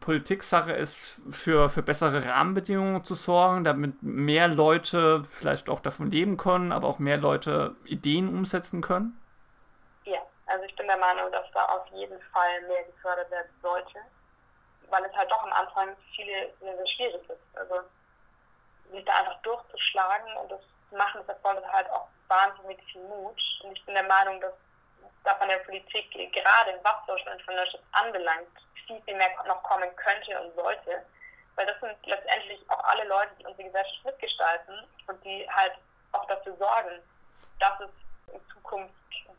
Politiksache 0.00 0.72
ist, 0.72 1.20
für, 1.30 1.68
für 1.70 1.82
bessere 1.82 2.26
Rahmenbedingungen 2.26 3.04
zu 3.04 3.14
sorgen, 3.14 3.64
damit 3.64 4.02
mehr 4.02 4.48
Leute 4.48 5.24
vielleicht 5.30 5.68
auch 5.68 5.80
davon 5.80 6.10
leben 6.10 6.36
können, 6.36 6.72
aber 6.72 6.88
auch 6.88 6.98
mehr 6.98 7.18
Leute 7.18 7.76
Ideen 7.84 8.28
umsetzen 8.28 8.80
können? 8.80 9.20
Ja, 10.04 10.20
also 10.46 10.64
ich 10.64 10.74
bin 10.76 10.86
der 10.86 10.96
Meinung, 10.96 11.30
dass 11.30 11.46
da 11.52 11.64
auf 11.66 11.86
jeden 11.92 12.20
Fall 12.32 12.62
mehr 12.66 12.84
gefördert 12.84 13.30
werden 13.30 13.50
sollte, 13.62 13.98
weil 14.88 15.04
es 15.04 15.12
halt 15.16 15.30
doch 15.30 15.42
am 15.44 15.52
Anfang 15.52 15.96
viele 16.16 16.52
sehr, 16.60 16.76
sehr 16.76 16.86
schwierig 16.86 17.22
ist. 17.28 17.58
Also 17.58 17.74
sich 18.90 19.04
da 19.04 19.12
einfach 19.20 19.40
durchzuschlagen 19.42 20.36
und 20.42 20.50
das 20.50 20.60
machen, 20.96 21.20
das 21.26 21.36
erfordert 21.36 21.70
halt 21.72 21.88
auch 21.90 22.08
wahnsinnig 22.28 22.78
viel 22.90 23.02
Mut. 23.02 23.40
Und 23.62 23.76
ich 23.76 23.84
bin 23.84 23.94
der 23.94 24.04
Meinung, 24.04 24.40
dass 24.40 24.54
da 25.24 25.34
von 25.36 25.48
der 25.48 25.58
Politik, 25.58 26.10
gerade 26.32 26.80
was 26.82 27.06
Social 27.06 27.32
Entrepreneurship 27.32 27.80
anbelangt, 27.92 28.48
viel, 28.90 29.02
viel 29.02 29.16
mehr 29.16 29.30
noch 29.46 29.62
kommen 29.62 29.88
könnte 29.96 30.40
und 30.40 30.54
sollte. 30.54 31.02
Weil 31.56 31.66
das 31.66 31.78
sind 31.80 31.94
letztendlich 32.06 32.60
auch 32.68 32.82
alle 32.84 33.04
Leute, 33.04 33.30
die 33.38 33.46
unsere 33.46 33.64
Gesellschaft 33.64 34.04
mitgestalten 34.04 34.74
und 35.06 35.24
die 35.24 35.48
halt 35.50 35.72
auch 36.12 36.26
dafür 36.26 36.56
sorgen, 36.56 37.00
dass 37.58 37.80
es 37.80 38.34
in 38.34 38.40
Zukunft 38.52 38.94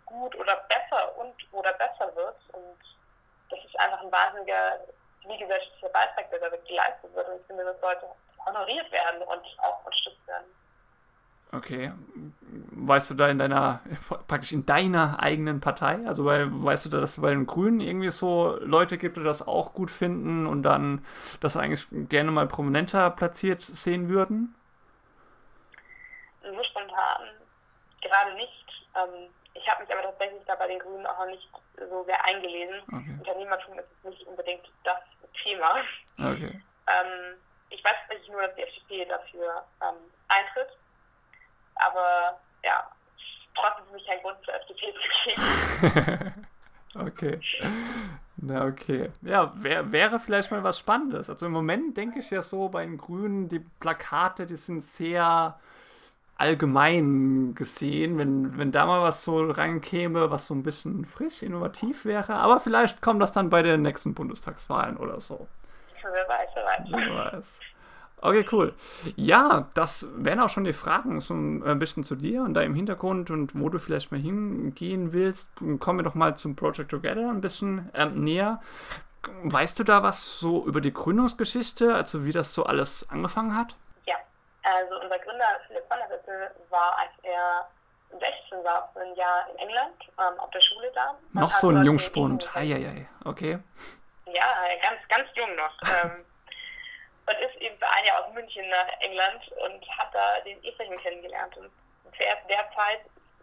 gut 0.05 0.35
oder 0.35 0.55
besser 0.67 1.17
und 1.17 1.33
oder 1.51 1.73
besser 1.73 2.13
wird. 2.15 2.35
Und 2.53 2.77
das 3.49 3.59
ist 3.65 3.79
einfach 3.79 4.01
ein 4.01 4.11
wahnsinniger 4.11 4.79
zivilgesellschaftlicher 5.21 5.89
Beitrag, 5.89 6.29
der 6.29 6.39
da 6.39 6.49
geleistet 6.49 7.13
wird. 7.13 7.27
Und 7.27 7.39
ich 7.39 7.47
finde, 7.47 7.63
das 7.63 7.79
sollte 7.79 8.05
honoriert 8.45 8.91
werden 8.91 9.21
und 9.21 9.45
auch 9.59 9.85
unterstützt 9.85 10.27
werden. 10.27 10.45
Okay. 11.53 11.91
Weißt 12.83 13.11
du 13.11 13.13
da 13.13 13.27
in 13.27 13.37
deiner, 13.37 13.81
praktisch 14.27 14.51
in 14.51 14.65
deiner 14.65 15.21
eigenen 15.21 15.59
Partei? 15.59 15.99
Also 16.05 16.25
weil, 16.25 16.47
weißt 16.51 16.85
du 16.85 16.89
da, 16.89 16.99
dass 16.99 17.17
es 17.17 17.21
bei 17.21 17.29
den 17.29 17.45
Grünen 17.45 17.79
irgendwie 17.79 18.09
so 18.09 18.57
Leute 18.61 18.97
gibt, 18.97 19.17
die 19.17 19.23
das 19.23 19.47
auch 19.47 19.73
gut 19.73 19.91
finden 19.91 20.47
und 20.47 20.63
dann 20.63 21.05
das 21.39 21.57
eigentlich 21.57 21.87
gerne 21.91 22.31
mal 22.31 22.47
prominenter 22.47 23.09
platziert 23.11 23.61
sehen 23.61 24.09
würden? 24.09 24.55
So 26.41 26.63
spontan 26.63 27.29
gerade 28.01 28.33
nicht. 28.33 28.65
Ähm, 28.95 29.29
ich 29.53 29.67
habe 29.69 29.83
mich 29.83 29.93
aber 29.93 30.03
tatsächlich 30.03 30.41
da 30.47 30.55
bei 30.55 30.67
den 30.67 30.79
Grünen 30.79 31.05
auch 31.05 31.19
noch 31.19 31.27
nicht 31.27 31.47
so 31.77 32.03
sehr 32.05 32.25
eingelesen. 32.25 32.81
Okay. 32.87 33.15
Unternehmertum 33.19 33.77
ist 33.79 34.05
nicht 34.05 34.25
unbedingt 34.27 34.65
das 34.83 34.97
Thema. 35.43 35.75
Okay. 36.17 36.61
Ähm, 36.87 37.37
ich 37.69 37.83
weiß 37.83 37.93
tatsächlich 38.01 38.29
nur, 38.29 38.41
dass 38.41 38.55
die 38.55 38.63
FDP 38.63 39.05
dafür 39.05 39.63
ähm, 39.81 39.97
eintritt 40.27 40.69
aber 41.81 42.39
ja, 42.63 42.87
trotzdem 43.55 43.85
für 43.87 43.93
mich 43.93 44.05
kein 44.05 44.21
Grund 44.21 44.37
zur 44.43 44.53
FDP 44.55 44.93
zu 44.93 45.09
gehen. 45.23 46.45
okay. 47.07 47.39
Na, 48.37 48.65
okay. 48.65 49.11
Ja, 49.21 49.53
wär, 49.55 49.91
wäre 49.91 50.19
vielleicht 50.19 50.51
mal 50.51 50.63
was 50.63 50.79
Spannendes. 50.79 51.29
Also 51.29 51.45
im 51.45 51.51
Moment 51.51 51.95
denke 51.95 52.19
ich 52.19 52.31
ja 52.31 52.41
so 52.41 52.69
bei 52.69 52.83
den 52.83 52.97
Grünen, 52.97 53.49
die 53.49 53.59
Plakate, 53.59 54.47
die 54.47 54.55
sind 54.55 54.81
sehr 54.81 55.59
allgemein 56.37 57.53
gesehen, 57.53 58.17
wenn, 58.17 58.57
wenn 58.57 58.71
da 58.71 58.87
mal 58.87 59.03
was 59.03 59.23
so 59.23 59.51
reinkäme, 59.51 60.31
was 60.31 60.47
so 60.47 60.55
ein 60.55 60.63
bisschen 60.63 61.05
frisch, 61.05 61.43
innovativ 61.43 62.03
wäre. 62.03 62.33
Aber 62.33 62.59
vielleicht 62.59 62.99
kommt 62.99 63.21
das 63.21 63.31
dann 63.31 63.51
bei 63.51 63.61
den 63.61 63.83
nächsten 63.83 64.15
Bundestagswahlen 64.15 64.97
oder 64.97 65.19
so. 65.19 65.47
Wer 66.01 66.27
weiß, 66.27 66.49
wer 66.55 66.65
weiß. 66.65 66.87
Wer 66.89 67.15
weiß. 67.33 67.59
Okay, 68.21 68.45
cool. 68.51 68.75
Ja, 69.15 69.69
das 69.73 70.07
wären 70.15 70.39
auch 70.39 70.49
schon 70.49 70.63
die 70.63 70.73
Fragen 70.73 71.19
so 71.21 71.33
ein 71.33 71.79
bisschen 71.79 72.03
zu 72.03 72.15
dir 72.15 72.43
und 72.43 72.53
deinem 72.53 72.75
Hintergrund 72.75 73.31
und 73.31 73.59
wo 73.59 73.67
du 73.69 73.79
vielleicht 73.79 74.11
mal 74.11 74.19
hingehen 74.19 75.11
willst. 75.11 75.49
Kommen 75.79 75.99
wir 75.99 76.03
doch 76.03 76.13
mal 76.13 76.37
zum 76.37 76.55
Project 76.55 76.91
Together 76.91 77.29
ein 77.29 77.41
bisschen 77.41 77.89
ähm, 77.95 78.23
näher. 78.23 78.61
Weißt 79.43 79.79
du 79.79 79.83
da 79.83 80.03
was 80.03 80.39
so 80.39 80.65
über 80.65 80.81
die 80.81 80.93
Gründungsgeschichte, 80.93 81.95
also 81.95 82.25
wie 82.25 82.31
das 82.31 82.53
so 82.53 82.63
alles 82.63 83.07
angefangen 83.09 83.55
hat? 83.55 83.75
Ja, 84.05 84.15
also 84.63 84.99
unser 85.01 85.17
Gründer 85.19 85.45
Philipp 85.67 85.83
van 85.89 85.99
der 86.07 86.17
Wittel 86.17 86.51
war, 86.69 86.97
als 86.99 87.11
er 87.23 87.67
16 88.11 88.63
war, 88.63 88.89
für 88.93 88.99
ein 89.01 89.15
Jahr 89.15 89.47
in 89.51 89.57
England 89.67 89.95
ähm, 90.19 90.39
auf 90.39 90.49
der 90.51 90.61
Schule 90.61 90.91
da. 90.93 91.15
Noch 91.33 91.51
so 91.51 91.69
ein 91.69 91.83
Jungspund. 91.83 92.55
Eieiei, 92.55 93.07
okay. 93.25 93.59
Ja, 94.27 94.43
ganz, 94.81 94.99
ganz 95.09 95.27
jung 95.35 95.55
noch. 95.55 95.75
ähm, 96.03 96.25
und 97.27 97.39
ist 97.39 97.55
eben 97.61 97.77
für 97.77 97.89
ein 97.89 98.05
Jahr 98.05 98.25
aus 98.25 98.33
München 98.33 98.67
nach 98.69 98.87
England 98.99 99.51
und 99.51 99.97
hat 99.97 100.13
da 100.13 100.39
den 100.41 100.63
Ibrahim 100.63 100.97
kennengelernt. 100.99 101.55
Und 101.57 101.71
zu 102.15 102.23
der 102.47 102.71
Zeit 102.75 103.01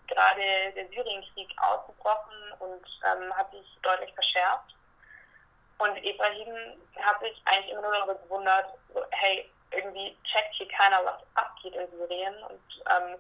gerade 0.08 0.72
der 0.74 0.88
Syrienkrieg 0.88 1.50
ausgebrochen 1.58 2.52
und 2.58 2.86
ähm, 3.04 3.34
hat 3.36 3.50
sich 3.50 3.78
deutlich 3.82 4.12
verschärft. 4.14 4.74
Und 5.78 5.96
Ibrahim 6.04 6.80
hat 7.00 7.20
sich 7.20 7.40
eigentlich 7.44 7.72
immer 7.72 7.82
nur 7.82 7.92
darüber 7.92 8.14
gewundert, 8.16 8.74
so, 8.92 9.04
hey, 9.10 9.50
irgendwie 9.70 10.16
checkt 10.24 10.54
hier 10.54 10.68
keiner, 10.68 11.04
was 11.04 11.22
abgeht 11.34 11.74
in 11.74 11.90
Syrien 11.90 12.34
und 12.44 12.60
ähm, 12.90 13.18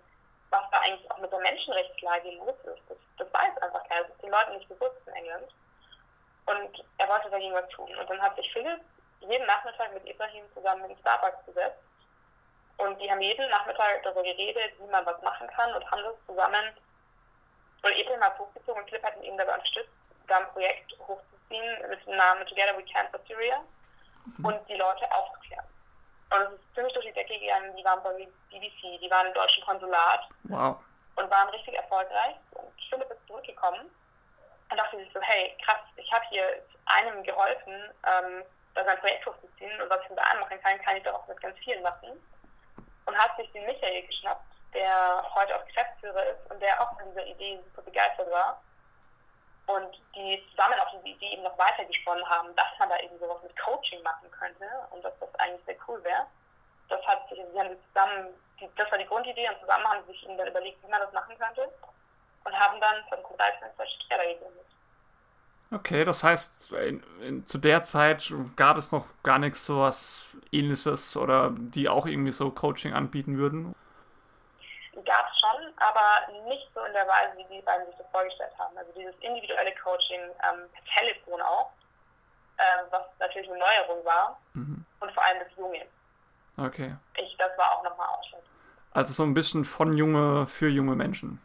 was 0.50 0.62
da 0.72 0.80
eigentlich 0.80 1.10
auch 1.10 1.18
mit 1.18 1.30
der 1.30 1.40
Menschenrechtslage 1.40 2.30
los 2.32 2.56
ist. 2.64 2.82
Das, 2.88 2.98
das 3.18 3.28
weiß 3.32 3.62
einfach 3.62 3.86
keiner, 3.88 4.02
das 4.04 4.12
ist 4.12 4.22
den 4.22 4.30
Leuten 4.30 4.56
nicht 4.56 4.68
bewusst 4.68 4.96
in 5.06 5.12
England. 5.12 5.52
Und 6.46 6.84
er 6.96 7.08
wollte 7.08 7.30
dagegen 7.30 7.52
was 7.52 7.68
tun. 7.68 7.94
Und 7.94 8.08
dann 8.08 8.20
hat 8.22 8.34
sich 8.36 8.50
Philipp 8.52 8.80
jeden 9.20 9.46
Nachmittag 9.46 9.92
mit 9.94 10.06
Ibrahim 10.06 10.44
zusammen 10.54 10.90
in 10.90 10.98
Starbucks 10.98 11.44
gesetzt. 11.46 11.78
Und 12.76 13.00
die 13.00 13.10
haben 13.10 13.20
jeden 13.20 13.48
Nachmittag 13.50 14.02
darüber 14.04 14.22
geredet, 14.22 14.72
wie 14.78 14.90
man 14.90 15.04
was 15.04 15.20
machen 15.22 15.48
kann 15.48 15.74
und 15.74 15.90
haben 15.90 16.02
das 16.02 16.14
zusammen, 16.26 16.74
und 17.82 17.96
Ibrahim 17.96 18.22
hat 18.22 18.38
hochgezogen 18.38 18.82
und 18.82 18.88
Philipp 18.88 19.04
hat 19.04 19.22
ihn 19.22 19.36
dabei 19.36 19.54
unterstützt, 19.54 19.90
da 20.26 20.38
ein 20.38 20.48
Projekt 20.48 20.92
hochzuziehen 20.98 21.88
mit 21.88 22.04
dem 22.06 22.16
Namen 22.16 22.46
Together 22.46 22.76
We 22.76 22.84
Can 22.84 23.08
for 23.10 23.20
Syria 23.26 23.60
mhm. 24.24 24.44
und 24.44 24.68
die 24.68 24.74
Leute 24.74 25.10
aufzuklären. 25.12 25.64
Und 26.30 26.40
es 26.42 26.52
ist 26.52 26.74
ziemlich 26.74 26.92
durch 26.92 27.06
die 27.06 27.12
Decke 27.12 27.38
gegangen, 27.38 27.74
die 27.76 27.84
waren 27.84 28.02
bei 28.02 28.12
BBC, 28.50 29.00
die 29.00 29.10
waren 29.10 29.28
im 29.28 29.34
deutschen 29.34 29.64
Konsulat 29.64 30.28
wow. 30.44 30.76
und 31.16 31.30
waren 31.30 31.48
richtig 31.50 31.74
erfolgreich. 31.74 32.36
Und 32.52 32.72
Philipp 32.90 33.10
ist 33.10 33.26
zurückgekommen 33.26 33.90
und 34.70 34.76
dachte 34.76 34.98
sich 34.98 35.10
so, 35.14 35.20
hey, 35.22 35.56
krass, 35.64 35.80
ich 35.96 36.12
habe 36.12 36.24
hier 36.28 36.62
einem 36.86 37.22
geholfen, 37.22 37.94
ähm, 38.04 38.44
da 38.74 38.84
sein 38.84 38.98
Projekt 39.00 39.26
hochzuziehen 39.26 39.80
und 39.80 39.90
was 39.90 40.02
ich 40.02 40.10
mit 40.10 40.18
einem 40.18 40.40
machen 40.40 40.60
kann, 40.62 40.80
kann 40.82 40.96
ich 40.96 41.02
doch 41.02 41.14
auch 41.14 41.26
mit 41.26 41.40
ganz 41.40 41.58
vielen 41.58 41.82
machen. 41.82 42.10
Und 43.06 43.16
hat 43.16 43.36
sich 43.36 43.50
den 43.52 43.64
Michael 43.64 44.06
geschnappt, 44.06 44.44
der 44.74 45.24
heute 45.34 45.56
auch 45.56 45.64
Geschäftsführer 45.66 46.24
ist 46.26 46.50
und 46.50 46.60
der 46.60 46.80
auch 46.80 46.96
von 46.98 47.08
dieser 47.08 47.26
Idee 47.26 47.58
super 47.64 47.82
begeistert 47.82 48.30
war. 48.30 48.60
Und 49.66 50.00
die 50.14 50.42
zusammen 50.50 50.78
auch 50.80 50.90
diese 50.90 51.08
Idee 51.08 51.32
eben 51.32 51.42
noch 51.42 51.56
weiter 51.58 51.84
gesponnen 51.84 52.26
haben, 52.28 52.54
dass 52.56 52.66
man 52.78 52.88
da 52.88 52.98
eben 52.98 53.18
sowas 53.18 53.42
mit 53.42 53.56
Coaching 53.58 54.02
machen 54.02 54.30
könnte 54.30 54.66
und 54.90 55.02
dass 55.02 55.12
das 55.20 55.34
eigentlich 55.36 55.64
sehr 55.66 55.76
cool 55.86 56.02
wäre. 56.04 56.26
Das 56.88 57.04
hat 57.06 57.28
sich, 57.28 57.38
sie 57.38 57.58
haben 57.58 57.76
zusammen, 57.92 58.28
die, 58.60 58.68
das 58.76 58.90
war 58.90 58.98
die 58.98 59.06
Grundidee 59.06 59.48
und 59.48 59.60
zusammen 59.60 59.86
haben 59.86 60.04
sie 60.06 60.12
sich 60.12 60.24
dann 60.24 60.46
überlegt, 60.46 60.82
wie 60.82 60.90
man 60.90 61.00
das 61.00 61.12
machen 61.12 61.36
könnte 61.38 61.70
und 62.44 62.58
haben 62.58 62.80
dann 62.80 63.04
von 63.08 63.22
Consultants 63.22 63.76
Stelle 64.06 64.34
gegründet. 64.34 64.66
Okay, 65.70 66.04
das 66.04 66.24
heißt, 66.24 66.72
in, 66.72 67.02
in, 67.20 67.46
zu 67.46 67.58
der 67.58 67.82
Zeit 67.82 68.32
gab 68.56 68.78
es 68.78 68.90
noch 68.90 69.06
gar 69.22 69.38
nichts 69.38 69.66
so 69.66 69.80
was 69.80 70.34
ähnliches 70.50 71.14
oder 71.16 71.52
die 71.52 71.90
auch 71.90 72.06
irgendwie 72.06 72.32
so 72.32 72.50
Coaching 72.50 72.94
anbieten 72.94 73.36
würden? 73.36 73.74
Gab 75.04 75.30
es 75.30 75.40
schon, 75.40 75.72
aber 75.76 76.32
nicht 76.48 76.70
so 76.74 76.82
in 76.84 76.92
der 76.94 77.06
Weise, 77.06 77.36
wie 77.36 77.54
die 77.54 77.62
beiden 77.62 77.86
sich 77.86 77.96
das 77.96 78.06
vorgestellt 78.10 78.52
haben. 78.58 78.76
Also 78.78 78.90
dieses 78.96 79.14
individuelle 79.20 79.74
Coaching 79.82 80.20
ähm, 80.20 80.68
per 80.72 81.00
Telefon 81.00 81.40
auch, 81.42 81.70
äh, 82.56 82.62
was 82.90 83.02
natürlich 83.20 83.48
eine 83.50 83.58
Neuerung 83.58 84.04
war 84.04 84.38
mhm. 84.54 84.84
und 85.00 85.12
vor 85.12 85.24
allem 85.24 85.38
das 85.40 85.56
Junge. 85.56 85.84
Okay. 86.56 86.96
Ich, 87.16 87.36
das 87.36 87.56
war 87.58 87.72
auch 87.72 87.84
nochmal 87.84 88.08
ausschlaggebend. 88.08 88.48
Also 88.92 89.12
so 89.12 89.22
ein 89.22 89.34
bisschen 89.34 89.64
von 89.64 89.92
junge 89.92 90.46
für 90.46 90.68
junge 90.68 90.96
Menschen. 90.96 91.40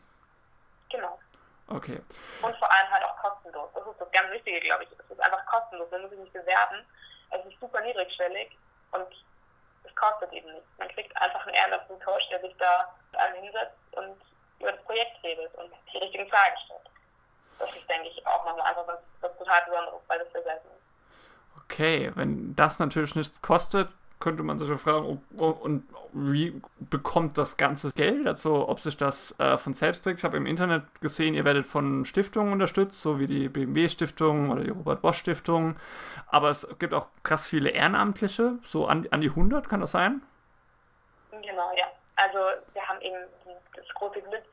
Okay. 1.73 1.99
Und 2.41 2.55
vor 2.57 2.71
allem 2.71 2.89
halt 2.91 3.03
auch 3.03 3.17
kostenlos. 3.17 3.69
Das 3.73 3.87
ist 3.87 3.99
das 3.99 4.11
ganz 4.11 4.31
Wichtige, 4.31 4.59
glaube 4.59 4.83
ich. 4.83 4.89
Es 4.91 5.09
ist 5.09 5.19
einfach 5.19 5.45
kostenlos. 5.47 5.89
Man 5.91 6.01
muss 6.01 6.11
sich 6.11 6.19
nicht 6.19 6.33
bewerben. 6.33 6.85
Es 7.31 7.45
ist 7.45 7.59
super 7.59 7.81
niedrigschwellig 7.81 8.55
und 8.91 9.07
es 9.83 9.95
kostet 9.95 10.31
eben 10.33 10.51
nichts. 10.53 10.69
Man 10.77 10.87
kriegt 10.89 11.15
einfach 11.19 11.45
einen 11.47 11.55
ehrenamtlichen 11.55 12.03
Coach, 12.03 12.29
der 12.29 12.41
sich 12.41 12.55
da 12.57 12.93
einem 13.13 13.43
hinsetzt 13.43 13.77
und 13.91 14.21
über 14.59 14.71
das 14.71 14.83
Projekt 14.83 15.23
redet 15.23 15.53
und 15.55 15.73
die 15.91 15.97
richtigen 15.97 16.29
Fragen 16.29 16.55
stellt. 16.65 16.89
Das 17.57 17.75
ist, 17.75 17.89
denke 17.89 18.09
ich, 18.09 18.25
auch 18.27 18.45
nochmal 18.45 18.67
einfach 18.67 18.87
was, 18.87 18.99
was 19.21 19.37
total 19.37 19.61
Besonderes, 19.65 20.01
weil 20.07 20.19
das 20.19 20.31
sehr 20.31 20.43
selten 20.43 20.67
ist. 20.67 21.63
Okay, 21.63 22.11
wenn 22.15 22.55
das 22.55 22.79
natürlich 22.79 23.15
nichts 23.15 23.41
kostet, 23.41 23.89
könnte 24.23 24.41
man 24.41 24.57
sich 24.57 24.69
ja 24.69 24.77
fragen, 24.77 25.21
und 25.37 25.83
wie 26.13 26.61
bekommt 26.79 27.37
das 27.37 27.57
ganze 27.57 27.91
Geld? 27.91 28.25
Also 28.25 28.69
ob 28.69 28.79
sich 28.79 28.95
das 28.95 29.37
äh, 29.37 29.57
von 29.57 29.73
selbst 29.73 30.03
trägt. 30.03 30.19
Ich 30.19 30.23
habe 30.23 30.37
im 30.37 30.45
Internet 30.45 30.83
gesehen, 31.01 31.33
ihr 31.33 31.43
werdet 31.43 31.65
von 31.65 32.05
Stiftungen 32.05 32.53
unterstützt, 32.53 33.01
so 33.01 33.19
wie 33.19 33.27
die 33.27 33.49
BMW-Stiftung 33.49 34.49
oder 34.49 34.63
die 34.63 34.69
Robert-Bosch-Stiftung. 34.69 35.75
Aber 36.27 36.49
es 36.49 36.65
gibt 36.79 36.93
auch 36.93 37.07
krass 37.23 37.49
viele 37.49 37.71
Ehrenamtliche, 37.71 38.59
so 38.63 38.87
an, 38.87 39.05
an 39.11 39.19
die 39.19 39.29
100, 39.29 39.67
kann 39.67 39.81
das 39.81 39.91
sein? 39.91 40.21
Genau, 41.31 41.71
ja. 41.75 41.87
Also 42.15 42.39
wir 42.71 42.87
haben 42.87 43.01
eben 43.01 43.17
das 43.75 43.85
große 43.95 44.21
Glück, 44.21 44.43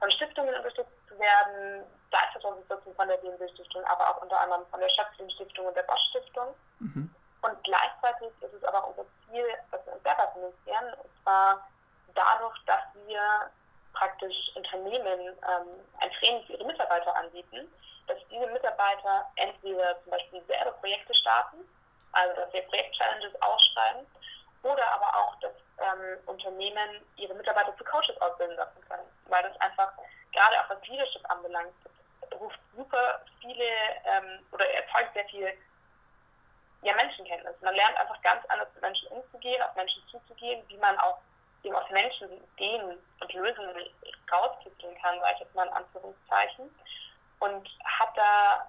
von 0.00 0.10
Stiftungen 0.10 0.54
unterstützt 0.54 0.88
zu 1.06 1.18
werden, 1.18 1.84
seit 2.10 2.40
2014 2.40 2.94
von 2.94 3.08
der 3.08 3.16
BMW 3.18 3.46
Stiftung, 3.52 3.84
aber 3.84 4.08
auch 4.08 4.22
unter 4.22 4.40
anderem 4.40 4.62
von 4.70 4.80
der 4.80 4.88
Schöpflin 4.88 5.30
Stiftung 5.32 5.66
und 5.66 5.76
der 5.76 5.82
Bosch 5.82 6.00
Stiftung. 6.10 6.54
Mhm. 6.78 7.10
Und 7.42 7.64
gleichzeitig 7.64 8.30
ist 8.40 8.52
es 8.52 8.64
aber 8.64 8.86
unser 8.88 9.04
Ziel, 9.26 9.46
dass 9.70 9.84
wir 9.86 9.92
uns 9.92 10.02
selber 10.02 10.32
finanzieren, 10.32 10.94
und 11.02 11.22
zwar 11.22 11.68
dadurch, 12.14 12.58
dass 12.66 12.82
wir 13.06 13.50
praktisch 13.92 14.36
Unternehmen 14.54 15.20
ähm, 15.20 15.68
ein 16.00 16.10
Training 16.18 16.44
für 16.46 16.54
ihre 16.54 16.64
Mitarbeiter 16.64 17.14
anbieten, 17.16 17.72
dass 18.06 18.18
diese 18.30 18.46
Mitarbeiter 18.46 19.26
entweder 19.36 20.00
zum 20.02 20.12
Beispiel 20.12 20.42
selber 20.46 20.72
Projekte 20.72 21.14
starten, 21.14 21.58
also 22.12 22.34
dass 22.36 22.52
wir 22.52 22.62
Projektchallenges 22.62 23.40
ausschreiben, 23.42 24.06
oder 24.62 24.92
aber 24.92 25.06
auch, 25.18 25.34
dass 25.40 25.52
ähm, 25.78 26.18
Unternehmen 26.26 27.04
ihre 27.16 27.34
Mitarbeiter 27.34 27.76
zu 27.76 27.84
Coaches 27.84 28.20
ausbilden 28.20 28.56
lassen 28.56 28.80
können, 28.88 29.06
weil 29.26 29.42
das 29.42 29.60
einfach 29.60 29.92
gerade 30.32 30.60
auch 30.60 30.70
was 30.70 30.86
Leadership 30.88 31.30
anbelangt, 31.30 31.72
ruft 32.38 32.58
super 32.76 33.20
viele 33.40 33.64
ähm, 34.04 34.44
oder 34.52 34.68
erzeugt 34.70 35.14
sehr 35.14 35.24
viel 35.26 35.52
ja, 36.82 36.94
Menschenkenntnis. 36.94 37.54
Man 37.60 37.74
lernt 37.74 37.98
einfach 37.98 38.20
ganz 38.22 38.44
anders 38.48 38.68
mit 38.74 38.82
Menschen 38.82 39.08
umzugehen, 39.08 39.62
auf 39.62 39.74
Menschen 39.74 40.02
zuzugehen, 40.10 40.62
wie 40.68 40.76
man 40.76 40.98
auch 40.98 41.18
eben 41.62 41.74
aus 41.74 41.90
Menschen 41.90 42.30
Ideen 42.56 42.98
und 43.20 43.32
Lösungen 43.32 43.74
rauskitzeln 44.30 44.96
kann, 45.00 45.18
sage 45.20 45.34
ich 45.34 45.40
jetzt 45.40 45.54
mal 45.54 45.66
in 45.66 45.72
Anführungszeichen. 45.72 46.70
Und 47.40 47.68
hat 47.84 48.16
da 48.16 48.66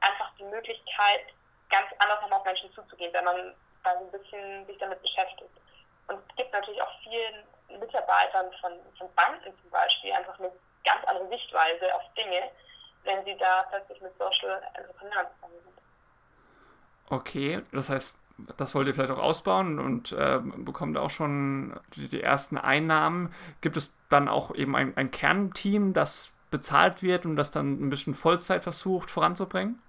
einfach 0.00 0.30
die 0.38 0.44
Möglichkeit, 0.44 1.26
ganz 1.70 1.86
anders 1.98 2.20
nochmal 2.20 2.40
auf 2.40 2.44
Menschen 2.44 2.72
zuzugehen, 2.74 3.12
wenn 3.12 3.24
man 3.24 3.54
da 3.82 3.92
so 3.98 4.04
ein 4.04 4.10
bisschen 4.10 4.66
sich 4.66 4.78
damit 4.78 5.00
beschäftigt. 5.02 5.50
Und 6.06 6.18
es 6.28 6.36
gibt 6.36 6.52
natürlich 6.52 6.82
auch 6.82 6.92
vielen 7.02 7.44
Mitarbeitern 7.80 8.52
von, 8.60 8.72
von 8.98 9.12
Banken 9.14 9.56
zum 9.60 9.70
Beispiel 9.70 10.12
einfach 10.12 10.38
eine 10.38 10.52
ganz 10.84 11.04
andere 11.06 11.28
Sichtweise 11.28 11.94
auf 11.94 12.02
Dinge, 12.16 12.50
wenn 13.04 13.24
sie 13.24 13.36
da 13.36 13.64
plötzlich 13.70 14.00
mit 14.00 14.16
Social 14.18 14.62
Entrepreneurs 14.74 15.28
zusammen. 15.40 15.73
Okay, 17.10 17.62
das 17.72 17.90
heißt, 17.90 18.18
das 18.56 18.74
wollt 18.74 18.88
ihr 18.88 18.94
vielleicht 18.94 19.12
auch 19.12 19.22
ausbauen 19.22 19.78
und 19.78 20.12
äh, 20.12 20.40
bekommt 20.42 20.96
auch 20.98 21.10
schon 21.10 21.78
die, 21.94 22.08
die, 22.08 22.22
ersten 22.22 22.58
Einnahmen. 22.58 23.34
Gibt 23.60 23.76
es 23.76 23.92
dann 24.08 24.28
auch 24.28 24.54
eben 24.54 24.74
ein, 24.74 24.96
ein 24.96 25.10
Kernteam, 25.10 25.92
das 25.92 26.34
bezahlt 26.50 27.02
wird 27.02 27.26
und 27.26 27.36
das 27.36 27.50
dann 27.50 27.80
ein 27.80 27.90
bisschen 27.90 28.14
Vollzeit 28.14 28.62
versucht 28.62 29.10
voranzubringen? 29.10 29.80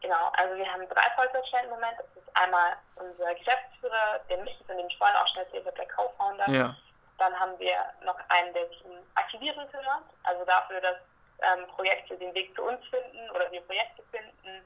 Genau, 0.00 0.30
also 0.36 0.54
wir 0.56 0.70
haben 0.70 0.82
drei 0.88 1.10
Vollzeitstellen 1.16 1.66
im 1.66 1.70
Moment. 1.70 1.98
Das 1.98 2.22
ist 2.22 2.36
einmal 2.36 2.76
unser 2.96 3.34
Geschäftsführer, 3.34 4.20
der 4.28 4.38
mich, 4.44 4.56
von 4.66 4.76
dem 4.76 4.86
ich 4.86 4.98
vorhin 4.98 5.16
auch 5.16 5.26
schon 5.28 5.42
erzählt 5.42 5.66
habe, 5.66 5.76
der 5.76 5.88
Co-Founder. 5.88 6.48
Ja. 6.50 6.76
Dann 7.18 7.34
haben 7.40 7.58
wir 7.58 7.76
noch 8.04 8.18
einen, 8.28 8.52
der 8.52 8.68
sich 8.68 8.84
um 8.84 8.92
Aktivieren 9.14 9.66
kümmert, 9.70 10.04
also 10.24 10.44
dafür, 10.44 10.80
dass 10.80 10.96
ähm, 11.40 11.66
Projekte 11.68 12.16
den 12.16 12.34
Weg 12.34 12.54
zu 12.54 12.62
uns 12.62 12.80
finden 12.88 13.30
oder 13.30 13.50
wir 13.50 13.60
Projekte 13.62 14.02
finden, 14.10 14.64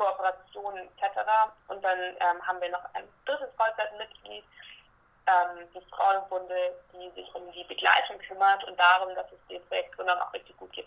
Kooperationen 0.00 0.88
etc. 0.96 1.20
Und 1.68 1.84
dann 1.84 1.98
ähm, 1.98 2.46
haben 2.46 2.60
wir 2.60 2.70
noch 2.70 2.84
ein 2.94 3.04
drittes 3.26 3.48
Vollzeitmitglied, 3.56 4.44
ähm, 5.26 5.68
die 5.74 5.82
Frauenbunde, 5.90 6.72
die 6.92 7.10
sich 7.20 7.34
um 7.34 7.52
die 7.52 7.64
Begleitung 7.64 8.18
kümmert 8.26 8.64
und 8.64 8.80
darum, 8.80 9.14
dass 9.14 9.26
es 9.26 9.38
den 9.48 9.62
Projektgründern 9.66 10.18
auch 10.20 10.32
richtig 10.32 10.56
gut 10.56 10.72
geht. 10.72 10.86